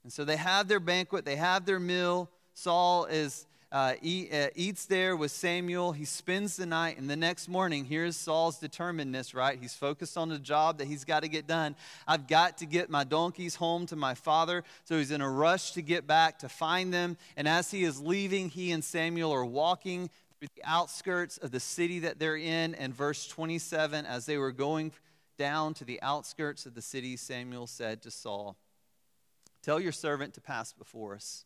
And 0.03 0.13
so 0.13 0.23
they 0.23 0.37
have 0.37 0.67
their 0.67 0.79
banquet, 0.79 1.25
they 1.25 1.35
have 1.35 1.65
their 1.65 1.79
meal. 1.79 2.29
Saul 2.53 3.05
is 3.05 3.46
uh, 3.71 3.93
eat, 4.01 4.33
uh, 4.33 4.47
eats 4.55 4.85
there 4.85 5.15
with 5.15 5.31
Samuel. 5.31 5.91
He 5.91 6.05
spends 6.05 6.55
the 6.55 6.65
night, 6.65 6.97
and 6.97 7.09
the 7.09 7.17
next 7.17 7.49
morning, 7.49 7.83
here's 7.83 8.15
Saul's 8.15 8.59
determinedness, 8.59 9.33
right? 9.33 9.59
He's 9.59 9.73
focused 9.73 10.17
on 10.17 10.29
the 10.29 10.39
job 10.39 10.77
that 10.77 10.87
he's 10.87 11.03
got 11.03 11.23
to 11.23 11.27
get 11.27 11.47
done. 11.47 11.75
I've 12.07 12.27
got 12.27 12.59
to 12.59 12.65
get 12.65 12.89
my 12.89 13.03
donkeys 13.03 13.55
home 13.55 13.85
to 13.87 13.95
my 13.95 14.13
father. 14.13 14.63
So 14.85 14.97
he's 14.97 15.11
in 15.11 15.21
a 15.21 15.29
rush 15.29 15.71
to 15.71 15.81
get 15.81 16.07
back 16.07 16.39
to 16.39 16.49
find 16.49 16.93
them. 16.93 17.17
And 17.35 17.47
as 17.47 17.69
he 17.69 17.83
is 17.83 17.99
leaving, 17.99 18.49
he 18.49 18.71
and 18.71 18.83
Samuel 18.83 19.33
are 19.33 19.45
walking 19.45 20.09
through 20.39 20.49
the 20.55 20.63
outskirts 20.63 21.37
of 21.37 21.51
the 21.51 21.59
city 21.59 21.99
that 21.99 22.19
they're 22.19 22.37
in. 22.37 22.73
And 22.75 22.93
verse 22.93 23.27
27 23.27 24.05
as 24.05 24.25
they 24.25 24.37
were 24.37 24.53
going 24.53 24.93
down 25.37 25.73
to 25.75 25.83
the 25.85 26.01
outskirts 26.01 26.65
of 26.65 26.73
the 26.73 26.81
city, 26.81 27.17
Samuel 27.17 27.67
said 27.67 28.01
to 28.03 28.11
Saul, 28.11 28.55
Tell 29.61 29.79
your 29.81 29.91
servant 29.91 30.33
to 30.35 30.41
pass 30.41 30.71
before 30.71 31.15
us. 31.15 31.43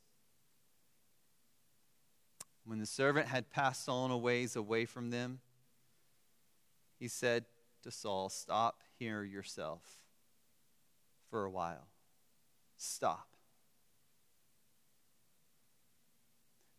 When 2.65 2.79
the 2.79 2.85
servant 2.85 3.27
had 3.27 3.49
passed 3.49 3.89
on 3.89 4.11
a 4.11 4.17
ways 4.17 4.55
away 4.55 4.85
from 4.85 5.09
them, 5.09 5.39
he 6.99 7.07
said 7.07 7.45
to 7.83 7.91
Saul, 7.91 8.29
Stop 8.29 8.83
here 8.99 9.23
yourself 9.23 9.81
for 11.29 11.43
a 11.43 11.49
while. 11.49 11.87
Stop. 12.77 13.31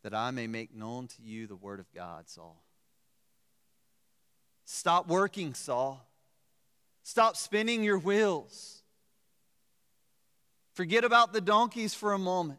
that 0.03 0.15
I 0.15 0.31
may 0.31 0.47
make 0.47 0.75
known 0.75 1.07
to 1.09 1.23
you 1.23 1.47
the 1.47 1.57
word 1.57 1.81
of 1.81 1.93
God, 1.95 2.29
Saul. 2.29 2.63
Stop 4.65 5.09
working, 5.09 5.55
Saul. 5.55 6.07
Stop 7.03 7.37
spinning 7.37 7.83
your 7.83 7.99
wheels. 7.99 8.83
Forget 10.75 11.05
about 11.05 11.33
the 11.33 11.41
donkeys 11.41 11.95
for 11.95 12.13
a 12.13 12.19
moment. 12.19 12.59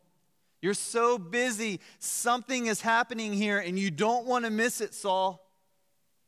You're 0.63 0.73
so 0.73 1.17
busy. 1.17 1.81
Something 1.99 2.67
is 2.67 2.79
happening 2.79 3.33
here, 3.33 3.59
and 3.59 3.77
you 3.77 3.91
don't 3.91 4.25
want 4.25 4.45
to 4.45 4.49
miss 4.49 4.79
it, 4.79 4.93
Saul. 4.93 5.45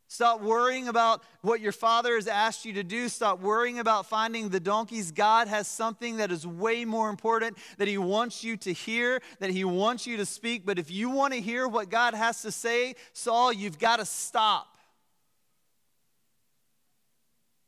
Stop 0.09 0.41
worrying 0.41 0.89
about 0.89 1.23
what 1.41 1.61
your 1.61 1.71
father 1.71 2.15
has 2.15 2.27
asked 2.27 2.65
you 2.65 2.73
to 2.73 2.83
do. 2.83 3.07
Stop 3.07 3.39
worrying 3.39 3.79
about 3.79 4.07
finding 4.07 4.49
the 4.49 4.59
donkeys. 4.59 5.13
God 5.13 5.47
has 5.47 5.69
something 5.69 6.17
that 6.17 6.33
is 6.33 6.45
way 6.45 6.83
more 6.83 7.09
important 7.09 7.57
that 7.77 7.87
He 7.87 7.97
wants 7.97 8.43
you 8.43 8.57
to 8.57 8.73
hear, 8.73 9.21
that 9.39 9.51
He 9.51 9.63
wants 9.63 10.05
you 10.05 10.17
to 10.17 10.25
speak. 10.25 10.65
But 10.65 10.79
if 10.79 10.91
you 10.91 11.09
want 11.09 11.33
to 11.33 11.39
hear 11.39 11.65
what 11.65 11.89
God 11.89 12.13
has 12.13 12.41
to 12.41 12.51
say, 12.51 12.95
Saul, 13.13 13.53
you've 13.53 13.79
got 13.79 13.99
to 13.99 14.05
stop. 14.05 14.67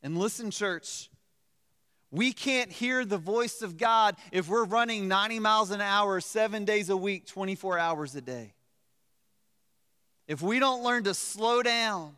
And 0.02 0.18
listen, 0.18 0.50
church, 0.50 1.08
we 2.10 2.32
can't 2.32 2.72
hear 2.72 3.04
the 3.04 3.18
voice 3.18 3.60
of 3.60 3.76
God 3.76 4.16
if 4.32 4.48
we're 4.48 4.64
running 4.64 5.08
90 5.08 5.40
miles 5.40 5.70
an 5.70 5.80
hour, 5.80 6.20
seven 6.20 6.64
days 6.64 6.88
a 6.88 6.96
week, 6.96 7.26
24 7.26 7.78
hours 7.78 8.14
a 8.14 8.20
day. 8.20 8.54
If 10.26 10.40
we 10.40 10.58
don't 10.58 10.82
learn 10.82 11.04
to 11.04 11.14
slow 11.14 11.62
down, 11.62 12.16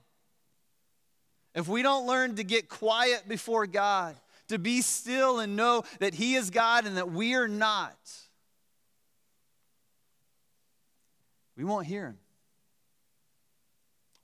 if 1.54 1.66
we 1.66 1.82
don't 1.82 2.06
learn 2.06 2.36
to 2.36 2.44
get 2.44 2.68
quiet 2.68 3.24
before 3.28 3.66
God, 3.66 4.14
to 4.48 4.58
be 4.58 4.80
still 4.80 5.40
and 5.40 5.56
know 5.56 5.82
that 5.98 6.14
He 6.14 6.34
is 6.34 6.50
God 6.50 6.86
and 6.86 6.96
that 6.96 7.10
we 7.10 7.34
are 7.34 7.48
not, 7.48 7.98
we 11.56 11.64
won't 11.64 11.86
hear 11.86 12.06
Him. 12.06 12.18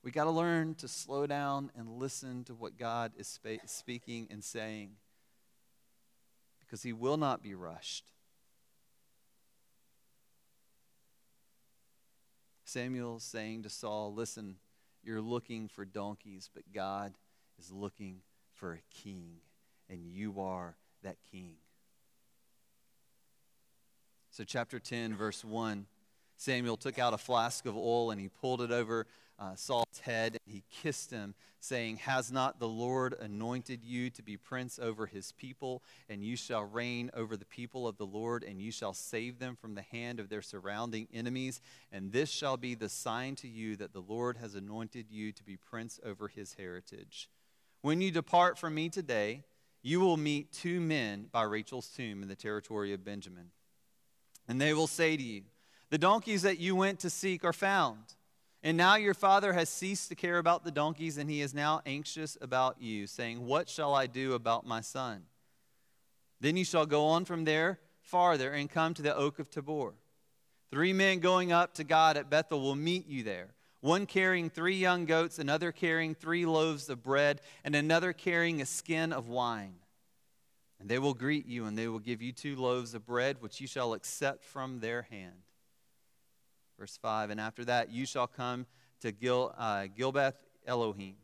We 0.01 0.11
got 0.11 0.25
to 0.25 0.31
learn 0.31 0.75
to 0.75 0.87
slow 0.87 1.27
down 1.27 1.71
and 1.75 1.89
listen 1.89 2.45
to 2.45 2.55
what 2.55 2.77
God 2.77 3.11
is 3.17 3.39
speaking 3.65 4.27
and 4.31 4.41
saying 4.41 4.91
because 6.67 6.83
He 6.83 6.93
will 6.93 7.17
not 7.17 7.41
be 7.41 7.55
rushed. 7.55 8.11
Samuel 12.65 13.19
saying 13.19 13.63
to 13.63 13.69
Saul, 13.69 14.13
Listen, 14.13 14.57
you're 15.03 15.21
looking 15.21 15.69
for 15.69 15.85
donkeys, 15.85 16.49
but 16.53 16.63
God 16.73 17.13
is 17.57 17.71
looking 17.71 18.21
for 18.53 18.73
a 18.73 18.81
king, 18.91 19.37
and 19.89 20.05
you 20.05 20.41
are 20.41 20.75
that 21.03 21.17
king. 21.31 21.55
So, 24.31 24.43
chapter 24.43 24.79
10, 24.79 25.15
verse 25.15 25.43
1 25.43 25.85
Samuel 26.35 26.77
took 26.77 26.99
out 26.99 27.13
a 27.13 27.17
flask 27.17 27.65
of 27.65 27.75
oil 27.75 28.11
and 28.11 28.21
he 28.21 28.27
pulled 28.27 28.61
it 28.61 28.71
over 28.71 29.07
uh, 29.39 29.55
Saul's 29.55 29.99
head 30.01 30.37
and 30.45 30.53
he 30.53 30.63
kissed 30.69 31.11
him, 31.11 31.35
saying, 31.59 31.97
Has 31.97 32.31
not 32.31 32.59
the 32.59 32.67
Lord 32.67 33.15
anointed 33.19 33.83
you 33.83 34.09
to 34.11 34.23
be 34.23 34.37
prince 34.37 34.79
over 34.79 35.05
his 35.05 35.31
people? 35.31 35.83
And 36.09 36.23
you 36.23 36.35
shall 36.35 36.63
reign 36.63 37.11
over 37.13 37.37
the 37.37 37.45
people 37.45 37.87
of 37.87 37.97
the 37.97 38.05
Lord, 38.05 38.43
and 38.43 38.61
you 38.61 38.71
shall 38.71 38.93
save 38.93 39.39
them 39.39 39.55
from 39.55 39.75
the 39.75 39.81
hand 39.83 40.19
of 40.19 40.29
their 40.29 40.41
surrounding 40.41 41.07
enemies. 41.13 41.61
And 41.91 42.11
this 42.11 42.29
shall 42.29 42.57
be 42.57 42.75
the 42.75 42.89
sign 42.89 43.35
to 43.37 43.47
you 43.47 43.75
that 43.77 43.93
the 43.93 44.01
Lord 44.01 44.37
has 44.37 44.55
anointed 44.55 45.11
you 45.11 45.31
to 45.31 45.43
be 45.43 45.57
prince 45.57 45.99
over 46.03 46.27
his 46.27 46.53
heritage. 46.53 47.29
When 47.81 48.01
you 48.01 48.11
depart 48.11 48.57
from 48.57 48.75
me 48.75 48.89
today, 48.89 49.43
you 49.83 49.99
will 49.99 50.17
meet 50.17 50.51
two 50.51 50.81
men 50.81 51.27
by 51.31 51.43
Rachel's 51.43 51.87
tomb 51.87 52.21
in 52.21 52.27
the 52.27 52.35
territory 52.35 52.93
of 52.93 53.05
Benjamin. 53.05 53.51
And 54.47 54.59
they 54.59 54.73
will 54.73 54.87
say 54.87 55.15
to 55.15 55.23
you, 55.23 55.43
The 55.89 55.97
donkeys 55.97 56.41
that 56.41 56.59
you 56.59 56.75
went 56.75 56.99
to 57.01 57.09
seek 57.09 57.45
are 57.45 57.53
found. 57.53 58.15
And 58.63 58.75
now 58.75 58.95
your 58.95 59.13
father 59.13 59.53
has 59.53 59.69
ceased 59.69 60.09
to 60.09 60.15
care 60.15 60.37
about 60.37 60.63
the 60.63 60.71
donkeys, 60.71 61.17
and 61.17 61.29
he 61.29 61.41
is 61.41 61.53
now 61.53 61.81
anxious 61.85 62.37
about 62.41 62.81
you, 62.81 63.07
saying, 63.07 63.45
What 63.45 63.69
shall 63.69 63.93
I 63.93 64.07
do 64.07 64.33
about 64.33 64.65
my 64.65 64.81
son? 64.81 65.23
Then 66.39 66.57
you 66.57 66.65
shall 66.65 66.85
go 66.85 67.05
on 67.05 67.25
from 67.25 67.45
there 67.45 67.79
farther 68.01 68.51
and 68.51 68.69
come 68.69 68.93
to 68.95 69.01
the 69.01 69.15
oak 69.15 69.39
of 69.39 69.49
Tabor. 69.49 69.93
Three 70.71 70.93
men 70.93 71.19
going 71.19 71.51
up 71.51 71.73
to 71.75 71.83
God 71.83 72.17
at 72.17 72.29
Bethel 72.29 72.61
will 72.61 72.75
meet 72.75 73.07
you 73.07 73.23
there 73.23 73.49
one 73.81 74.05
carrying 74.05 74.49
three 74.49 74.75
young 74.75 75.05
goats, 75.05 75.39
another 75.39 75.71
carrying 75.71 76.15
three 76.15 76.45
loaves 76.45 76.89
of 76.89 77.03
bread, 77.03 77.41
and 77.63 77.75
another 77.75 78.11
carrying 78.11 78.61
a 78.61 78.65
skin 78.65 79.13
of 79.13 79.29
wine. 79.29 79.75
And 80.79 80.89
they 80.89 80.99
will 80.99 81.13
greet 81.13 81.45
you, 81.45 81.65
and 81.65 81.77
they 81.77 81.87
will 81.87 81.99
give 81.99 82.21
you 82.21 82.31
two 82.31 82.55
loaves 82.55 82.93
of 82.93 83.05
bread, 83.05 83.37
which 83.39 83.61
you 83.61 83.67
shall 83.67 83.93
accept 83.93 84.43
from 84.43 84.79
their 84.79 85.03
hand. 85.03 85.46
Verse 86.77 86.97
5 87.01 87.29
And 87.29 87.39
after 87.39 87.65
that, 87.65 87.91
you 87.91 88.05
shall 88.05 88.27
come 88.27 88.65
to 89.01 89.11
Gil, 89.11 89.53
uh, 89.57 89.87
Gilbeth 89.95 90.35
Elohim, 90.65 91.15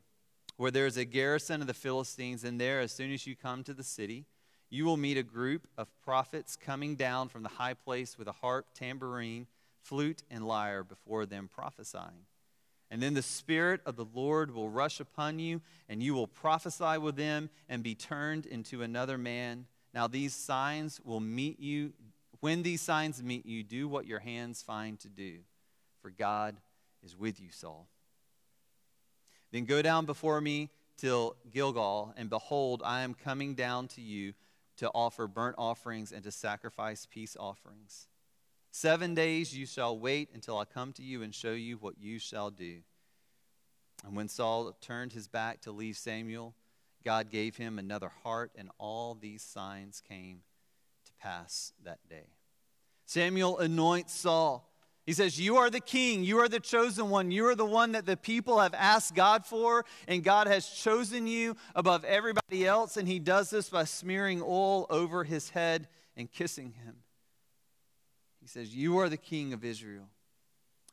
where 0.57 0.71
there 0.71 0.85
is 0.85 0.97
a 0.97 1.05
garrison 1.05 1.61
of 1.61 1.67
the 1.67 1.73
Philistines. 1.73 2.43
And 2.43 2.59
there, 2.59 2.79
as 2.79 2.91
soon 2.91 3.11
as 3.11 3.27
you 3.27 3.35
come 3.35 3.63
to 3.63 3.73
the 3.73 3.83
city, 3.83 4.25
you 4.69 4.85
will 4.85 4.97
meet 4.97 5.17
a 5.17 5.23
group 5.23 5.67
of 5.77 5.87
prophets 6.03 6.55
coming 6.55 6.95
down 6.95 7.29
from 7.29 7.43
the 7.43 7.49
high 7.49 7.75
place 7.75 8.17
with 8.17 8.27
a 8.27 8.31
harp, 8.31 8.67
tambourine, 8.73 9.47
flute, 9.81 10.23
and 10.31 10.47
lyre 10.47 10.83
before 10.83 11.25
them 11.25 11.47
prophesying. 11.47 12.25
And 12.89 13.01
then 13.01 13.13
the 13.13 13.21
Spirit 13.21 13.81
of 13.85 13.95
the 13.95 14.05
Lord 14.13 14.51
will 14.51 14.69
rush 14.69 14.99
upon 14.99 15.39
you, 15.39 15.61
and 15.89 16.01
you 16.01 16.13
will 16.13 16.27
prophesy 16.27 16.97
with 16.97 17.15
them 17.15 17.49
and 17.67 17.83
be 17.83 17.95
turned 17.95 18.45
into 18.45 18.81
another 18.81 19.17
man. 19.17 19.65
Now, 19.93 20.07
these 20.07 20.33
signs 20.33 20.99
will 21.03 21.19
meet 21.19 21.59
you 21.59 21.93
when 22.43 22.61
these 22.61 22.81
signs 22.81 23.23
meet 23.23 23.45
you, 23.45 23.63
do 23.63 23.87
what 23.87 24.05
your 24.05 24.19
hands 24.19 24.61
find 24.61 24.99
to 24.99 25.07
do, 25.07 25.37
for 26.01 26.09
God 26.09 26.57
is 27.01 27.17
with 27.17 27.39
you, 27.39 27.47
Saul. 27.51 27.87
Then 29.53 29.63
go 29.63 29.81
down 29.81 30.05
before 30.05 30.41
me 30.41 30.69
till 30.97 31.37
Gilgal, 31.53 32.13
and 32.17 32.29
behold, 32.29 32.81
I 32.83 33.03
am 33.03 33.13
coming 33.13 33.55
down 33.55 33.87
to 33.89 34.01
you 34.01 34.33
to 34.75 34.91
offer 34.93 35.25
burnt 35.25 35.55
offerings 35.57 36.11
and 36.11 36.21
to 36.25 36.31
sacrifice 36.31 37.07
peace 37.09 37.37
offerings. 37.39 38.09
Seven 38.71 39.15
days 39.15 39.55
you 39.55 39.65
shall 39.65 39.97
wait 39.97 40.27
until 40.33 40.57
I 40.57 40.65
come 40.65 40.91
to 40.93 41.01
you 41.01 41.23
and 41.23 41.33
show 41.33 41.53
you 41.53 41.77
what 41.77 41.97
you 41.97 42.19
shall 42.19 42.49
do. 42.49 42.79
And 44.05 44.17
when 44.17 44.27
Saul 44.27 44.75
turned 44.81 45.13
his 45.13 45.29
back 45.29 45.61
to 45.61 45.71
leave 45.71 45.95
Samuel, 45.95 46.55
God 47.05 47.29
gave 47.29 47.55
him 47.55 47.79
another 47.79 48.11
heart, 48.25 48.51
and 48.57 48.69
all 48.77 49.15
these 49.15 49.43
signs 49.43 50.01
came 50.05 50.41
pass 51.23 51.73
that 51.83 51.99
day. 52.09 52.27
Samuel 53.05 53.59
anoints 53.59 54.13
Saul. 54.13 54.69
He 55.05 55.13
says, 55.13 55.39
You 55.39 55.57
are 55.57 55.69
the 55.69 55.79
king. 55.79 56.23
You 56.23 56.39
are 56.39 56.49
the 56.49 56.59
chosen 56.59 57.09
one. 57.09 57.31
You 57.31 57.47
are 57.47 57.55
the 57.55 57.65
one 57.65 57.93
that 57.93 58.05
the 58.05 58.17
people 58.17 58.59
have 58.59 58.73
asked 58.73 59.15
God 59.15 59.45
for, 59.45 59.85
and 60.07 60.23
God 60.23 60.47
has 60.47 60.67
chosen 60.67 61.27
you 61.27 61.55
above 61.75 62.05
everybody 62.05 62.65
else. 62.65 62.97
And 62.97 63.07
he 63.07 63.19
does 63.19 63.49
this 63.49 63.69
by 63.69 63.83
smearing 63.83 64.41
oil 64.41 64.85
over 64.89 65.23
his 65.23 65.49
head 65.49 65.87
and 66.15 66.31
kissing 66.31 66.73
him. 66.83 66.95
He 68.41 68.47
says, 68.47 68.75
You 68.75 68.97
are 68.99 69.09
the 69.09 69.17
king 69.17 69.53
of 69.53 69.65
Israel. 69.65 70.09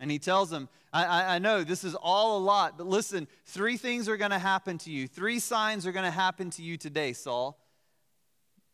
And 0.01 0.11
he 0.11 0.19
tells 0.19 0.51
him, 0.51 0.69
I, 0.95 1.05
I, 1.05 1.35
I 1.35 1.39
know 1.39 1.63
this 1.63 1.85
is 1.85 1.95
all 1.95 2.39
a 2.39 2.43
lot, 2.43 2.79
but 2.79 2.87
listen, 2.87 3.29
three 3.45 3.77
things 3.77 4.09
are 4.09 4.17
going 4.17 4.31
to 4.31 4.39
happen 4.39 4.79
to 4.79 4.91
you. 4.91 5.07
Three 5.07 5.39
signs 5.39 5.87
are 5.87 5.93
going 5.93 6.07
to 6.07 6.11
happen 6.11 6.49
to 6.51 6.63
you 6.63 6.79
today, 6.79 7.13
Saul. 7.13 7.60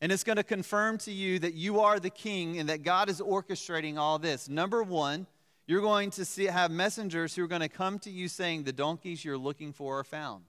And 0.00 0.12
it's 0.12 0.24
going 0.24 0.36
to 0.36 0.44
confirm 0.44 0.98
to 0.98 1.12
you 1.12 1.38
that 1.38 1.54
you 1.54 1.80
are 1.80 1.98
the 1.98 2.10
king 2.10 2.58
and 2.58 2.68
that 2.68 2.82
God 2.82 3.08
is 3.08 3.20
orchestrating 3.20 3.96
all 3.96 4.18
this. 4.18 4.48
Number 4.48 4.82
one, 4.82 5.26
you're 5.66 5.80
going 5.80 6.10
to 6.10 6.24
see, 6.24 6.44
have 6.44 6.70
messengers 6.70 7.34
who 7.34 7.44
are 7.44 7.48
going 7.48 7.62
to 7.62 7.68
come 7.68 7.98
to 8.00 8.10
you 8.10 8.28
saying, 8.28 8.64
The 8.64 8.72
donkeys 8.72 9.24
you're 9.24 9.38
looking 9.38 9.72
for 9.72 9.98
are 9.98 10.04
found. 10.04 10.44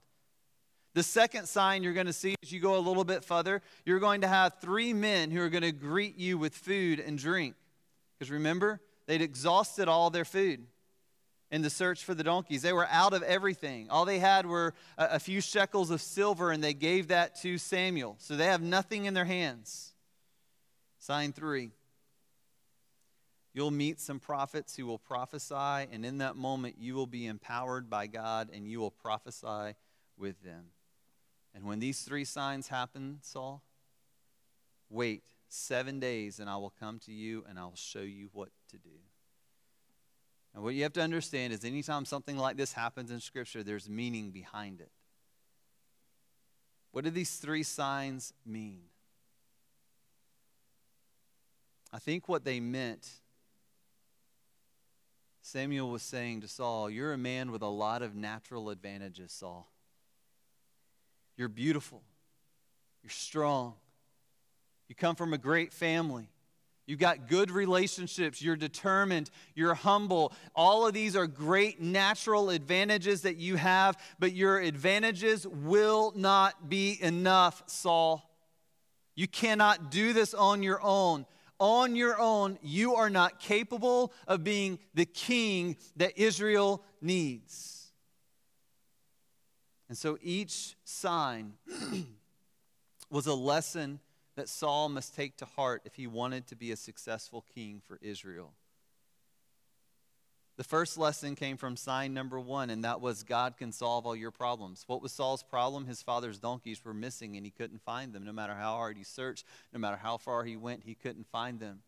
The 0.94 1.02
second 1.02 1.48
sign 1.48 1.82
you're 1.82 1.94
going 1.94 2.06
to 2.06 2.12
see 2.12 2.34
as 2.42 2.52
you 2.52 2.60
go 2.60 2.76
a 2.76 2.80
little 2.80 3.04
bit 3.04 3.24
further, 3.24 3.62
you're 3.84 4.00
going 4.00 4.20
to 4.22 4.28
have 4.28 4.54
three 4.60 4.92
men 4.92 5.30
who 5.30 5.40
are 5.40 5.48
going 5.48 5.62
to 5.62 5.72
greet 5.72 6.18
you 6.18 6.38
with 6.38 6.54
food 6.54 7.00
and 7.00 7.18
drink. 7.18 7.54
Because 8.18 8.30
remember, 8.30 8.80
they'd 9.06 9.22
exhausted 9.22 9.88
all 9.88 10.10
their 10.10 10.24
food 10.24 10.66
in 11.50 11.62
the 11.62 11.70
search 11.70 12.04
for 12.04 12.14
the 12.14 12.22
donkeys. 12.22 12.62
They 12.62 12.72
were 12.72 12.86
out 12.90 13.14
of 13.14 13.22
everything. 13.22 13.88
All 13.90 14.04
they 14.04 14.18
had 14.18 14.46
were 14.46 14.74
a, 14.96 15.08
a, 15.12 15.18
few 15.18 15.40
shekels 15.40 15.90
of 15.90 16.00
silver, 16.00 16.50
and 16.50 16.62
they 16.62 16.74
gave 16.74 17.08
that 17.08 17.36
to 17.42 17.58
Samuel. 17.58 18.16
So 18.18 18.36
they 18.36 18.46
have 18.46 18.62
nothing 18.62 19.06
in 19.06 19.14
their 19.14 19.24
hands. 19.24 19.92
Sign 20.98 21.32
three. 21.32 21.70
You'll 23.54 23.70
meet 23.70 23.98
some 23.98 24.20
prophets 24.20 24.76
who 24.76 24.86
will 24.86 24.98
prophesy, 24.98 25.54
and 25.90 26.04
in 26.04 26.18
that 26.18 26.36
moment, 26.36 26.76
you 26.78 26.94
will 26.94 27.06
be 27.06 27.26
empowered 27.26 27.88
by 27.88 28.06
God 28.06 28.50
and 28.52 28.68
you 28.68 28.78
will 28.78 28.90
prophesy 28.90 29.74
with 30.16 30.42
them. 30.42 30.66
And 31.54 31.64
when 31.64 31.80
these 31.80 32.02
three 32.02 32.24
signs 32.24 32.68
happen, 32.68 33.18
Saul, 33.22 33.62
wait 34.90 35.22
seven 35.48 35.98
days, 35.98 36.38
and 36.38 36.48
I 36.48 36.56
will 36.56 36.72
come 36.78 36.98
to 37.00 37.12
you 37.12 37.44
and 37.48 37.58
I'll 37.58 37.74
show 37.74 38.02
you 38.02 38.28
what 38.32 38.50
to 38.70 38.78
do. 38.78 38.90
And 40.54 40.62
what 40.62 40.74
you 40.74 40.82
have 40.82 40.92
to 40.94 41.02
understand 41.02 41.52
is 41.52 41.64
anytime 41.64 42.04
something 42.04 42.36
like 42.36 42.56
this 42.56 42.72
happens 42.72 43.10
in 43.10 43.20
Scripture, 43.20 43.62
there's 43.62 43.88
meaning 43.88 44.30
behind 44.30 44.80
it. 44.80 44.90
What 46.90 47.04
do 47.04 47.10
these 47.10 47.36
three 47.36 47.62
signs 47.62 48.32
mean? 48.44 48.80
I 51.92 51.98
think 51.98 52.28
what 52.28 52.44
they 52.44 52.60
meant, 52.60 53.08
Samuel 55.42 55.90
was 55.90 56.02
saying 56.02 56.42
to 56.42 56.48
Saul, 56.48 56.90
You're 56.90 57.12
a 57.12 57.18
man 57.18 57.50
with 57.50 57.62
a 57.62 57.68
lot 57.68 58.02
of 58.02 58.14
natural 58.14 58.70
advantages, 58.70 59.32
Saul. 59.32 59.70
You're 61.36 61.48
beautiful. 61.48 62.02
You're 63.02 63.10
strong. 63.10 63.74
You 64.88 64.94
come 64.94 65.14
from 65.14 65.32
a 65.32 65.38
great 65.38 65.72
family. 65.72 66.28
You've 66.88 66.98
got 66.98 67.28
good 67.28 67.50
relationships. 67.50 68.40
You're 68.40 68.56
determined. 68.56 69.28
You're 69.54 69.74
humble. 69.74 70.32
All 70.56 70.86
of 70.86 70.94
these 70.94 71.16
are 71.16 71.26
great 71.26 71.82
natural 71.82 72.48
advantages 72.48 73.20
that 73.22 73.36
you 73.36 73.56
have, 73.56 73.98
but 74.18 74.32
your 74.32 74.58
advantages 74.58 75.46
will 75.46 76.14
not 76.16 76.70
be 76.70 76.98
enough, 77.02 77.62
Saul. 77.66 78.34
You 79.14 79.28
cannot 79.28 79.90
do 79.90 80.14
this 80.14 80.32
on 80.32 80.62
your 80.62 80.82
own. 80.82 81.26
On 81.60 81.94
your 81.94 82.18
own, 82.18 82.58
you 82.62 82.94
are 82.94 83.10
not 83.10 83.38
capable 83.38 84.14
of 84.26 84.42
being 84.42 84.78
the 84.94 85.04
king 85.04 85.76
that 85.96 86.18
Israel 86.18 86.82
needs. 87.02 87.92
And 89.90 89.98
so 89.98 90.16
each 90.22 90.74
sign 90.84 91.52
was 93.10 93.26
a 93.26 93.34
lesson 93.34 94.00
that 94.38 94.48
Saul 94.48 94.88
must 94.88 95.16
take 95.16 95.36
to 95.38 95.44
heart 95.44 95.82
if 95.84 95.96
he 95.96 96.06
wanted 96.06 96.46
to 96.46 96.56
be 96.56 96.70
a 96.70 96.76
successful 96.76 97.44
king 97.54 97.82
for 97.84 97.98
Israel. 98.00 98.54
The 100.56 100.64
first 100.64 100.96
lesson 100.96 101.34
came 101.34 101.56
from 101.56 101.76
sign 101.76 102.14
number 102.14 102.38
one, 102.38 102.70
and 102.70 102.84
that 102.84 103.00
was 103.00 103.24
God 103.24 103.56
can 103.56 103.72
solve 103.72 104.06
all 104.06 104.14
your 104.14 104.30
problems. 104.30 104.84
What 104.86 105.02
was 105.02 105.12
Saul's 105.12 105.42
problem? 105.42 105.86
His 105.86 106.02
father's 106.02 106.38
donkeys 106.38 106.84
were 106.84 106.94
missing, 106.94 107.36
and 107.36 107.44
he 107.44 107.50
couldn't 107.50 107.82
find 107.82 108.12
them. 108.12 108.24
No 108.24 108.32
matter 108.32 108.54
how 108.54 108.76
hard 108.76 108.96
he 108.96 109.04
searched, 109.04 109.44
no 109.72 109.80
matter 109.80 109.96
how 109.96 110.16
far 110.16 110.44
he 110.44 110.56
went, 110.56 110.84
he 110.84 110.94
couldn't 110.94 111.26
find 111.26 111.58
them. 111.58 111.80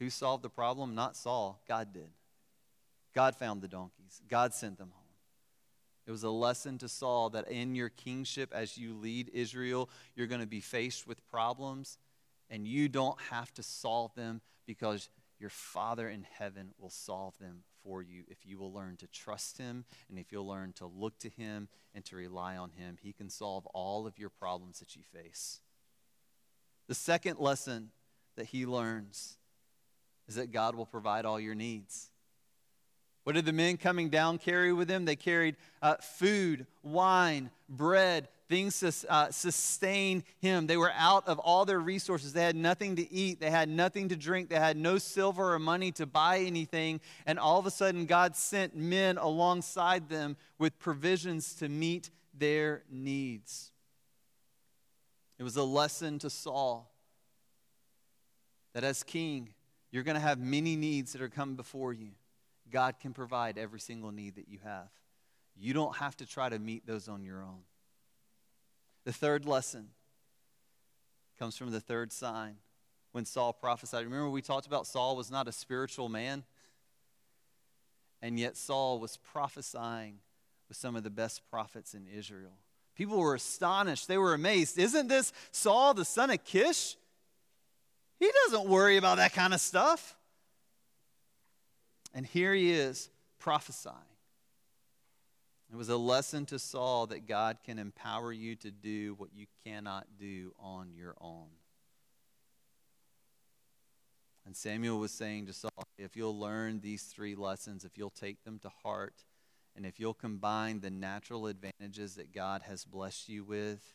Who 0.00 0.10
solved 0.10 0.42
the 0.42 0.50
problem? 0.50 0.96
Not 0.96 1.16
Saul. 1.16 1.60
God 1.68 1.92
did. 1.92 2.10
God 3.14 3.36
found 3.36 3.62
the 3.62 3.68
donkeys, 3.68 4.20
God 4.28 4.52
sent 4.52 4.78
them 4.78 4.90
home. 4.92 4.99
It 6.10 6.12
was 6.12 6.24
a 6.24 6.30
lesson 6.30 6.76
to 6.78 6.88
Saul 6.88 7.30
that 7.30 7.48
in 7.48 7.76
your 7.76 7.88
kingship, 7.88 8.52
as 8.52 8.76
you 8.76 8.94
lead 8.94 9.30
Israel, 9.32 9.88
you're 10.16 10.26
going 10.26 10.40
to 10.40 10.46
be 10.48 10.58
faced 10.58 11.06
with 11.06 11.24
problems, 11.30 11.98
and 12.50 12.66
you 12.66 12.88
don't 12.88 13.16
have 13.30 13.54
to 13.54 13.62
solve 13.62 14.12
them 14.16 14.40
because 14.66 15.08
your 15.38 15.50
Father 15.50 16.08
in 16.08 16.26
heaven 16.36 16.72
will 16.80 16.90
solve 16.90 17.38
them 17.38 17.62
for 17.84 18.02
you 18.02 18.24
if 18.26 18.38
you 18.44 18.58
will 18.58 18.72
learn 18.72 18.96
to 18.96 19.06
trust 19.06 19.58
Him 19.58 19.84
and 20.08 20.18
if 20.18 20.32
you'll 20.32 20.48
learn 20.48 20.72
to 20.78 20.86
look 20.86 21.16
to 21.20 21.28
Him 21.28 21.68
and 21.94 22.04
to 22.06 22.16
rely 22.16 22.56
on 22.56 22.70
Him. 22.70 22.98
He 23.00 23.12
can 23.12 23.30
solve 23.30 23.64
all 23.66 24.04
of 24.04 24.18
your 24.18 24.30
problems 24.30 24.80
that 24.80 24.96
you 24.96 25.02
face. 25.14 25.60
The 26.88 26.96
second 26.96 27.38
lesson 27.38 27.90
that 28.34 28.46
he 28.46 28.66
learns 28.66 29.38
is 30.26 30.34
that 30.34 30.50
God 30.50 30.74
will 30.74 30.86
provide 30.86 31.24
all 31.24 31.38
your 31.38 31.54
needs. 31.54 32.09
What 33.24 33.34
did 33.34 33.44
the 33.44 33.52
men 33.52 33.76
coming 33.76 34.08
down 34.08 34.38
carry 34.38 34.72
with 34.72 34.88
them? 34.88 35.04
They 35.04 35.16
carried 35.16 35.56
uh, 35.82 35.96
food, 35.96 36.66
wine, 36.82 37.50
bread, 37.68 38.28
things 38.48 38.80
to 38.80 38.92
uh, 39.12 39.30
sustain 39.30 40.24
him. 40.38 40.66
They 40.66 40.78
were 40.78 40.92
out 40.96 41.28
of 41.28 41.38
all 41.38 41.64
their 41.64 41.78
resources. 41.78 42.32
They 42.32 42.42
had 42.42 42.56
nothing 42.56 42.96
to 42.96 43.12
eat, 43.12 43.40
they 43.40 43.50
had 43.50 43.68
nothing 43.68 44.08
to 44.08 44.16
drink, 44.16 44.48
they 44.48 44.56
had 44.56 44.76
no 44.76 44.98
silver 44.98 45.54
or 45.54 45.58
money 45.58 45.92
to 45.92 46.06
buy 46.06 46.40
anything. 46.40 47.00
And 47.26 47.38
all 47.38 47.58
of 47.58 47.66
a 47.66 47.70
sudden, 47.70 48.06
God 48.06 48.36
sent 48.36 48.74
men 48.74 49.18
alongside 49.18 50.08
them 50.08 50.36
with 50.58 50.78
provisions 50.78 51.54
to 51.56 51.68
meet 51.68 52.10
their 52.36 52.82
needs. 52.90 53.70
It 55.38 55.42
was 55.42 55.56
a 55.56 55.64
lesson 55.64 56.18
to 56.20 56.30
Saul 56.30 56.90
that 58.72 58.84
as 58.84 59.02
king, 59.02 59.50
you're 59.90 60.02
going 60.02 60.14
to 60.14 60.20
have 60.20 60.38
many 60.38 60.76
needs 60.76 61.12
that 61.12 61.22
are 61.22 61.28
coming 61.28 61.56
before 61.56 61.92
you. 61.92 62.10
God 62.70 62.98
can 63.00 63.12
provide 63.12 63.58
every 63.58 63.80
single 63.80 64.12
need 64.12 64.36
that 64.36 64.48
you 64.48 64.58
have. 64.64 64.88
You 65.56 65.74
don't 65.74 65.96
have 65.96 66.16
to 66.18 66.26
try 66.26 66.48
to 66.48 66.58
meet 66.58 66.86
those 66.86 67.08
on 67.08 67.22
your 67.22 67.42
own. 67.42 67.60
The 69.04 69.12
third 69.12 69.44
lesson 69.44 69.88
comes 71.38 71.56
from 71.56 71.70
the 71.70 71.80
third 71.80 72.12
sign 72.12 72.56
when 73.12 73.24
Saul 73.24 73.52
prophesied. 73.52 74.04
Remember, 74.04 74.30
we 74.30 74.42
talked 74.42 74.66
about 74.66 74.86
Saul 74.86 75.16
was 75.16 75.30
not 75.30 75.48
a 75.48 75.52
spiritual 75.52 76.08
man, 76.08 76.44
and 78.22 78.38
yet 78.38 78.56
Saul 78.56 79.00
was 79.00 79.16
prophesying 79.16 80.18
with 80.68 80.76
some 80.76 80.96
of 80.96 81.02
the 81.02 81.10
best 81.10 81.42
prophets 81.50 81.94
in 81.94 82.06
Israel. 82.06 82.58
People 82.94 83.18
were 83.18 83.34
astonished, 83.34 84.08
they 84.08 84.18
were 84.18 84.34
amazed. 84.34 84.78
Isn't 84.78 85.08
this 85.08 85.32
Saul, 85.50 85.94
the 85.94 86.04
son 86.04 86.30
of 86.30 86.44
Kish? 86.44 86.96
He 88.18 88.30
doesn't 88.44 88.68
worry 88.68 88.98
about 88.98 89.16
that 89.16 89.32
kind 89.32 89.54
of 89.54 89.60
stuff. 89.60 90.16
And 92.12 92.26
here 92.26 92.54
he 92.54 92.72
is 92.72 93.08
prophesying. 93.38 93.96
It 95.72 95.76
was 95.76 95.88
a 95.88 95.96
lesson 95.96 96.46
to 96.46 96.58
Saul 96.58 97.06
that 97.08 97.28
God 97.28 97.58
can 97.64 97.78
empower 97.78 98.32
you 98.32 98.56
to 98.56 98.70
do 98.72 99.14
what 99.14 99.30
you 99.32 99.46
cannot 99.64 100.06
do 100.18 100.52
on 100.58 100.90
your 100.96 101.14
own. 101.20 101.46
And 104.44 104.56
Samuel 104.56 104.98
was 104.98 105.12
saying 105.12 105.46
to 105.46 105.52
Saul, 105.52 105.70
if 105.96 106.16
you'll 106.16 106.36
learn 106.36 106.80
these 106.80 107.04
three 107.04 107.36
lessons, 107.36 107.84
if 107.84 107.96
you'll 107.96 108.10
take 108.10 108.42
them 108.42 108.58
to 108.60 108.68
heart, 108.82 109.14
and 109.76 109.86
if 109.86 110.00
you'll 110.00 110.12
combine 110.12 110.80
the 110.80 110.90
natural 110.90 111.46
advantages 111.46 112.16
that 112.16 112.34
God 112.34 112.62
has 112.62 112.84
blessed 112.84 113.28
you 113.28 113.44
with, 113.44 113.94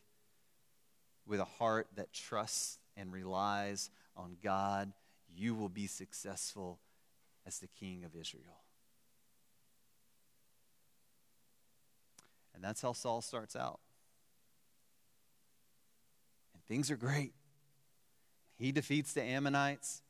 with 1.28 1.42
a 1.42 1.46
heart 1.46 1.88
that 1.96 2.14
trusts 2.14 2.80
and 2.96 3.12
relies 3.12 3.90
on 4.16 4.38
God, 4.42 4.94
you 5.36 5.56
will 5.56 5.68
be 5.68 5.88
successful 5.88 6.80
as 7.46 7.60
the 7.60 7.68
king 7.68 8.04
of 8.04 8.16
Israel. 8.16 8.64
And 12.54 12.64
that's 12.64 12.82
how 12.82 12.94
Saul 12.94 13.22
starts 13.22 13.56
out. 13.56 13.80
And 16.54 16.64
things 16.66 16.90
are 16.90 16.96
great. 16.96 17.34
He 18.58 18.72
defeats 18.72 19.14
the 19.14 19.22
Ammonites, 19.22 20.02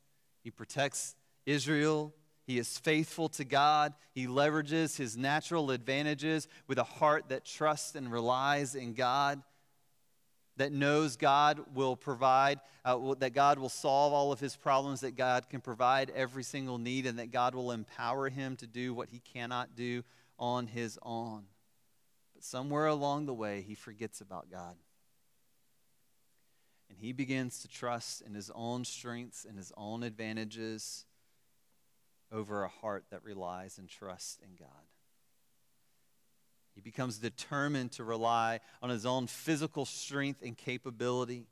he 0.44 0.52
protects 0.52 1.16
Israel. 1.46 2.14
He 2.48 2.60
is 2.60 2.78
faithful 2.78 3.28
to 3.30 3.44
God. 3.44 3.96
He 4.14 4.28
leverages 4.28 4.96
his 4.98 5.18
natural 5.18 5.72
advantages 5.72 6.48
with 6.68 6.78
a 6.78 6.84
heart 6.84 7.30
that 7.30 7.44
trusts 7.44 7.96
and 7.96 8.12
relies 8.12 8.76
in 8.76 8.94
God. 8.94 9.42
That 10.58 10.72
knows 10.72 11.18
God 11.18 11.60
will 11.74 11.96
provide, 11.96 12.60
uh, 12.84 13.16
that 13.20 13.34
God 13.34 13.60
will 13.60 13.70
solve 13.70 14.14
all 14.14 14.32
of 14.32 14.40
his 14.40 14.56
problems, 14.56 15.02
that 15.02 15.16
God 15.16 15.50
can 15.50 15.62
provide 15.62 16.12
every 16.16 16.44
single 16.44 16.78
need, 16.78 17.06
and 17.06 17.20
that 17.20 17.32
God 17.32 17.56
will 17.56 17.72
empower 17.72 18.30
him 18.30 18.56
to 18.58 18.68
do 18.68 18.94
what 18.94 19.10
he 19.10 19.20
cannot 19.20 19.76
do 19.76 20.04
on 20.40 20.68
his 20.68 20.98
own. 21.04 21.46
But 22.34 22.44
somewhere 22.44 22.88
along 22.88 23.26
the 23.26 23.34
way, 23.34 23.64
he 23.68 23.76
forgets 23.76 24.22
about 24.22 24.50
God. 24.50 24.76
And 26.90 27.00
he 27.00 27.12
begins 27.12 27.60
to 27.60 27.68
trust 27.68 28.22
in 28.22 28.34
his 28.34 28.52
own 28.54 28.86
strengths 28.86 29.46
and 29.46 29.58
his 29.58 29.74
own 29.76 30.04
advantages 30.04 31.06
over 32.32 32.64
a 32.64 32.70
heart 32.70 33.06
that 33.12 33.24
relies 33.24 33.78
and 33.78 33.90
trusts 33.90 34.38
in 34.44 34.56
God. 34.58 34.70
He 36.76 36.82
becomes 36.82 37.18
determined 37.18 37.94
to 37.94 38.04
rely 38.04 38.60
on 38.82 38.90
his 38.90 39.06
own 39.06 39.28
physical 39.28 39.86
strength 39.86 40.42
and 40.44 40.58
capability. 40.58 41.48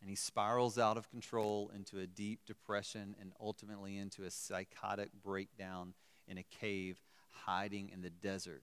And 0.00 0.08
he 0.08 0.14
spirals 0.14 0.78
out 0.78 0.96
of 0.96 1.10
control 1.10 1.72
into 1.74 1.98
a 1.98 2.06
deep 2.06 2.46
depression 2.46 3.16
and 3.20 3.32
ultimately 3.40 3.98
into 3.98 4.22
a 4.22 4.30
psychotic 4.30 5.10
breakdown 5.24 5.94
in 6.28 6.38
a 6.38 6.44
cave 6.44 7.00
hiding 7.44 7.90
in 7.92 8.02
the 8.02 8.10
desert. 8.10 8.62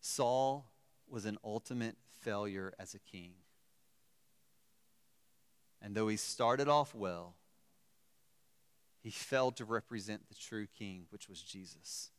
Saul 0.00 0.72
was 1.06 1.26
an 1.26 1.36
ultimate 1.44 1.96
failure 2.22 2.72
as 2.78 2.94
a 2.94 2.98
king. 2.98 3.32
And 5.82 5.94
though 5.94 6.08
he 6.08 6.16
started 6.16 6.66
off 6.66 6.94
well, 6.94 7.34
he 9.02 9.10
failed 9.10 9.56
to 9.56 9.64
represent 9.64 10.28
the 10.28 10.34
true 10.34 10.66
king, 10.78 11.06
which 11.10 11.28
was 11.28 11.42
Jesus. 11.42 12.10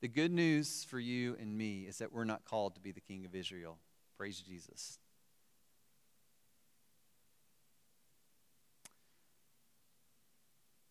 The 0.00 0.08
good 0.08 0.32
news 0.32 0.84
for 0.88 1.00
you 1.00 1.36
and 1.40 1.56
me 1.56 1.82
is 1.88 1.98
that 1.98 2.12
we're 2.12 2.24
not 2.24 2.44
called 2.44 2.74
to 2.76 2.80
be 2.80 2.92
the 2.92 3.00
king 3.00 3.24
of 3.24 3.34
Israel. 3.34 3.78
Praise 4.16 4.40
Jesus. 4.40 4.98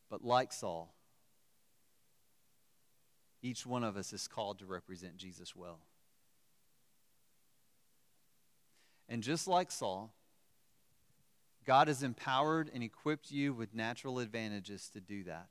But 0.10 0.24
like 0.26 0.52
Saul, 0.52 0.94
each 3.42 3.66
one 3.66 3.86
of 3.86 3.96
us 3.96 4.12
is 4.12 4.28
called 4.28 4.60
to 4.60 4.66
represent 4.66 5.16
Jesus 5.16 5.56
well. 5.56 5.80
And 9.08 9.24
just 9.24 9.48
like 9.48 9.72
Saul, 9.72 10.14
God 11.66 11.88
has 11.88 12.02
empowered 12.02 12.70
and 12.74 12.84
equipped 12.84 13.32
you 13.32 13.54
with 13.54 13.74
natural 13.74 14.20
advantages 14.20 14.90
to 14.94 15.00
do 15.00 15.24
that. 15.26 15.48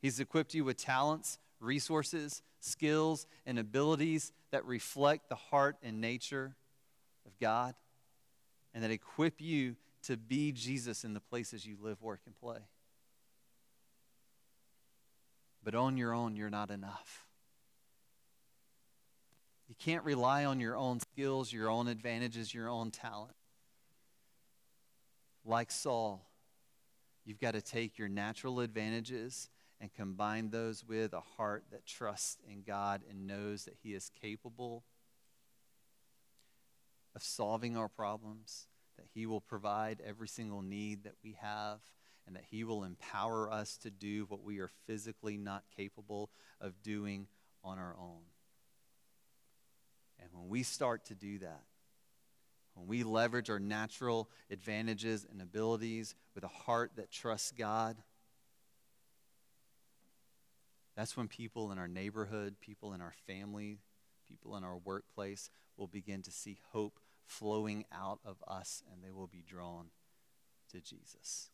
He's 0.00 0.20
equipped 0.20 0.54
you 0.54 0.64
with 0.64 0.76
talents, 0.76 1.38
resources, 1.60 2.42
skills, 2.60 3.26
and 3.44 3.58
abilities 3.58 4.32
that 4.50 4.64
reflect 4.64 5.28
the 5.28 5.34
heart 5.34 5.76
and 5.82 6.00
nature 6.00 6.56
of 7.26 7.38
God 7.38 7.74
and 8.72 8.82
that 8.82 8.90
equip 8.90 9.40
you 9.40 9.76
to 10.04 10.16
be 10.16 10.52
Jesus 10.52 11.04
in 11.04 11.14
the 11.14 11.20
places 11.20 11.66
you 11.66 11.76
live, 11.80 12.00
work, 12.00 12.20
and 12.24 12.34
play. 12.38 12.60
But 15.62 15.74
on 15.74 15.96
your 15.96 16.14
own, 16.14 16.36
you're 16.36 16.48
not 16.48 16.70
enough. 16.70 17.26
You 19.68 19.74
can't 19.78 20.04
rely 20.04 20.46
on 20.46 20.60
your 20.60 20.76
own 20.76 21.00
skills, 21.00 21.52
your 21.52 21.68
own 21.68 21.88
advantages, 21.88 22.54
your 22.54 22.70
own 22.70 22.90
talent 22.90 23.34
like 25.48 25.70
Saul, 25.70 26.28
you've 27.24 27.40
got 27.40 27.54
to 27.54 27.62
take 27.62 27.98
your 27.98 28.08
natural 28.08 28.60
advantages 28.60 29.48
and 29.80 29.92
combine 29.94 30.50
those 30.50 30.84
with 30.86 31.12
a 31.12 31.20
heart 31.20 31.64
that 31.70 31.86
trusts 31.86 32.38
in 32.48 32.62
God 32.62 33.02
and 33.08 33.26
knows 33.26 33.64
that 33.64 33.76
He 33.82 33.94
is 33.94 34.10
capable 34.20 34.84
of 37.14 37.22
solving 37.22 37.76
our 37.76 37.88
problems, 37.88 38.66
that 38.96 39.06
He 39.14 39.26
will 39.26 39.40
provide 39.40 40.02
every 40.04 40.28
single 40.28 40.62
need 40.62 41.04
that 41.04 41.14
we 41.24 41.36
have, 41.40 41.80
and 42.26 42.36
that 42.36 42.44
He 42.50 42.64
will 42.64 42.84
empower 42.84 43.50
us 43.50 43.76
to 43.78 43.90
do 43.90 44.26
what 44.28 44.42
we 44.42 44.58
are 44.58 44.70
physically 44.86 45.36
not 45.36 45.64
capable 45.76 46.30
of 46.60 46.82
doing 46.82 47.26
on 47.64 47.78
our 47.78 47.96
own. 47.98 48.22
And 50.20 50.28
when 50.32 50.48
we 50.48 50.62
start 50.62 51.06
to 51.06 51.14
do 51.14 51.38
that, 51.38 51.62
when 52.78 52.86
we 52.86 53.02
leverage 53.02 53.50
our 53.50 53.58
natural 53.58 54.28
advantages 54.50 55.26
and 55.30 55.42
abilities 55.42 56.14
with 56.34 56.44
a 56.44 56.48
heart 56.48 56.92
that 56.96 57.10
trusts 57.10 57.50
God, 57.50 57.96
that's 60.96 61.16
when 61.16 61.28
people 61.28 61.72
in 61.72 61.78
our 61.78 61.88
neighborhood, 61.88 62.56
people 62.60 62.92
in 62.92 63.00
our 63.00 63.14
family, 63.26 63.80
people 64.28 64.56
in 64.56 64.62
our 64.62 64.76
workplace 64.76 65.50
will 65.76 65.88
begin 65.88 66.22
to 66.22 66.30
see 66.30 66.58
hope 66.70 67.00
flowing 67.26 67.84
out 67.92 68.20
of 68.24 68.36
us 68.46 68.82
and 68.92 69.02
they 69.02 69.10
will 69.10 69.26
be 69.26 69.42
drawn 69.46 69.86
to 70.72 70.80
Jesus. 70.80 71.50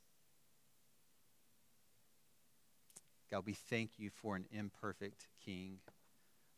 God, 3.30 3.44
we 3.46 3.54
thank 3.54 3.92
you 3.98 4.10
for 4.10 4.37
an 4.37 4.44
imperfect 4.52 5.26
king 5.44 5.78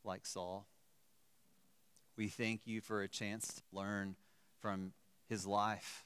like 0.05 0.27
Saul. 0.27 0.67
We 2.17 2.29
thank 2.29 2.63
you 2.67 2.81
for 2.81 3.03
a 3.03 3.09
chance 3.09 3.47
to 3.55 3.63
learn 3.73 4.17
from 4.67 4.93
his 5.29 5.47
life. 5.47 6.05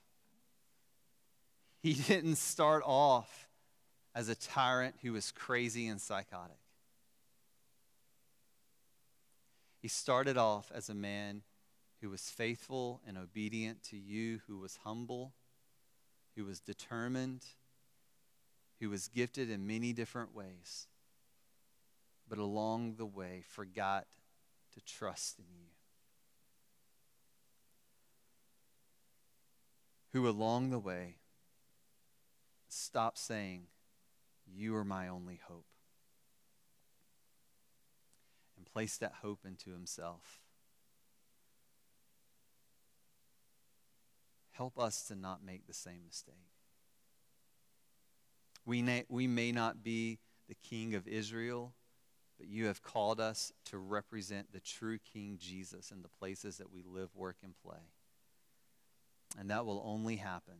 He 1.82 1.94
didn't 2.08 2.36
start 2.36 2.82
off 2.84 3.48
as 4.14 4.28
a 4.28 4.34
tyrant 4.34 4.96
who 5.00 5.14
was 5.14 5.32
crazy 5.32 5.86
and 5.86 5.98
psychotic. 5.98 6.58
He 9.80 9.88
started 9.88 10.36
off 10.36 10.70
as 10.74 10.90
a 10.90 10.94
man 10.94 11.40
who 12.02 12.10
was 12.10 12.28
faithful 12.28 13.00
and 13.08 13.16
obedient 13.16 13.82
to 13.84 13.96
you, 13.96 14.40
who 14.46 14.58
was 14.58 14.80
humble, 14.84 15.32
who 16.36 16.44
was 16.44 16.60
determined, 16.60 17.42
who 18.78 18.90
was 18.90 19.08
gifted 19.08 19.48
in 19.48 19.66
many 19.66 19.94
different 19.94 20.34
ways, 20.34 20.86
but 22.28 22.36
along 22.36 22.96
the 22.96 23.06
way 23.06 23.42
forgot 23.48 24.06
to 24.74 24.82
trust 24.82 25.38
in 25.38 25.46
you. 25.50 25.79
Who 30.12 30.28
along 30.28 30.70
the 30.70 30.78
way 30.78 31.16
stopped 32.68 33.18
saying, 33.18 33.64
You 34.46 34.76
are 34.76 34.84
my 34.84 35.08
only 35.08 35.40
hope, 35.46 35.66
and 38.56 38.66
placed 38.66 39.00
that 39.00 39.14
hope 39.22 39.40
into 39.44 39.70
himself. 39.70 40.40
Help 44.52 44.78
us 44.78 45.04
to 45.04 45.14
not 45.14 45.44
make 45.44 45.66
the 45.66 45.72
same 45.72 46.02
mistake. 46.06 46.34
We, 48.66 48.82
may, 48.82 49.04
we 49.08 49.26
may 49.26 49.52
not 49.52 49.82
be 49.82 50.18
the 50.48 50.54
king 50.54 50.94
of 50.94 51.08
Israel, 51.08 51.72
but 52.38 52.48
you 52.48 52.66
have 52.66 52.82
called 52.82 53.20
us 53.20 53.52
to 53.66 53.78
represent 53.78 54.52
the 54.52 54.60
true 54.60 54.98
King 54.98 55.38
Jesus 55.40 55.90
in 55.90 56.02
the 56.02 56.08
places 56.08 56.58
that 56.58 56.72
we 56.72 56.82
live, 56.82 57.08
work, 57.14 57.36
and 57.42 57.54
play. 57.64 57.88
And 59.38 59.50
that 59.50 59.64
will 59.64 59.82
only 59.84 60.16
happen 60.16 60.56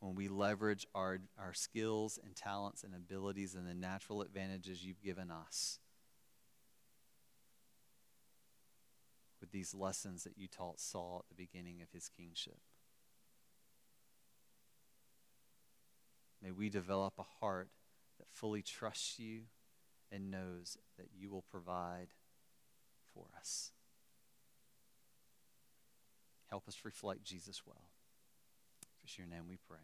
when 0.00 0.14
we 0.14 0.28
leverage 0.28 0.86
our, 0.94 1.20
our 1.38 1.54
skills 1.54 2.18
and 2.22 2.34
talents 2.34 2.82
and 2.82 2.94
abilities 2.94 3.54
and 3.54 3.66
the 3.66 3.74
natural 3.74 4.22
advantages 4.22 4.84
you've 4.84 5.02
given 5.02 5.30
us 5.30 5.78
with 9.40 9.50
these 9.50 9.74
lessons 9.74 10.24
that 10.24 10.36
you 10.36 10.48
taught 10.48 10.80
Saul 10.80 11.24
at 11.24 11.28
the 11.28 11.40
beginning 11.40 11.82
of 11.82 11.90
his 11.92 12.08
kingship. 12.08 12.58
May 16.42 16.50
we 16.50 16.68
develop 16.68 17.14
a 17.18 17.24
heart 17.40 17.68
that 18.18 18.26
fully 18.30 18.62
trusts 18.62 19.18
you 19.18 19.42
and 20.10 20.30
knows 20.30 20.76
that 20.98 21.08
you 21.16 21.30
will 21.30 21.42
provide 21.42 22.08
for 23.12 23.26
us. 23.38 23.72
Help 26.52 26.68
us 26.68 26.76
reflect 26.84 27.24
Jesus 27.24 27.62
well. 27.66 27.82
For 29.06 29.22
your 29.22 29.26
name 29.26 29.44
we 29.48 29.56
pray. 29.66 29.78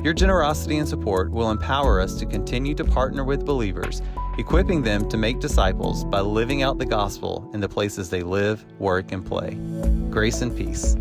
Your 0.04 0.12
generosity 0.12 0.76
and 0.76 0.86
support 0.86 1.30
will 1.30 1.50
empower 1.50 2.02
us 2.02 2.16
to 2.16 2.26
continue 2.26 2.74
to 2.74 2.84
partner 2.84 3.24
with 3.24 3.46
believers, 3.46 4.02
equipping 4.36 4.82
them 4.82 5.08
to 5.08 5.16
make 5.16 5.40
disciples 5.40 6.04
by 6.04 6.20
living 6.20 6.62
out 6.62 6.76
the 6.76 6.84
gospel 6.84 7.50
in 7.54 7.60
the 7.60 7.68
places 7.70 8.10
they 8.10 8.22
live, 8.22 8.62
work, 8.78 9.10
and 9.10 9.24
play. 9.24 9.54
Grace 10.10 10.42
and 10.42 10.54
peace. 10.54 10.98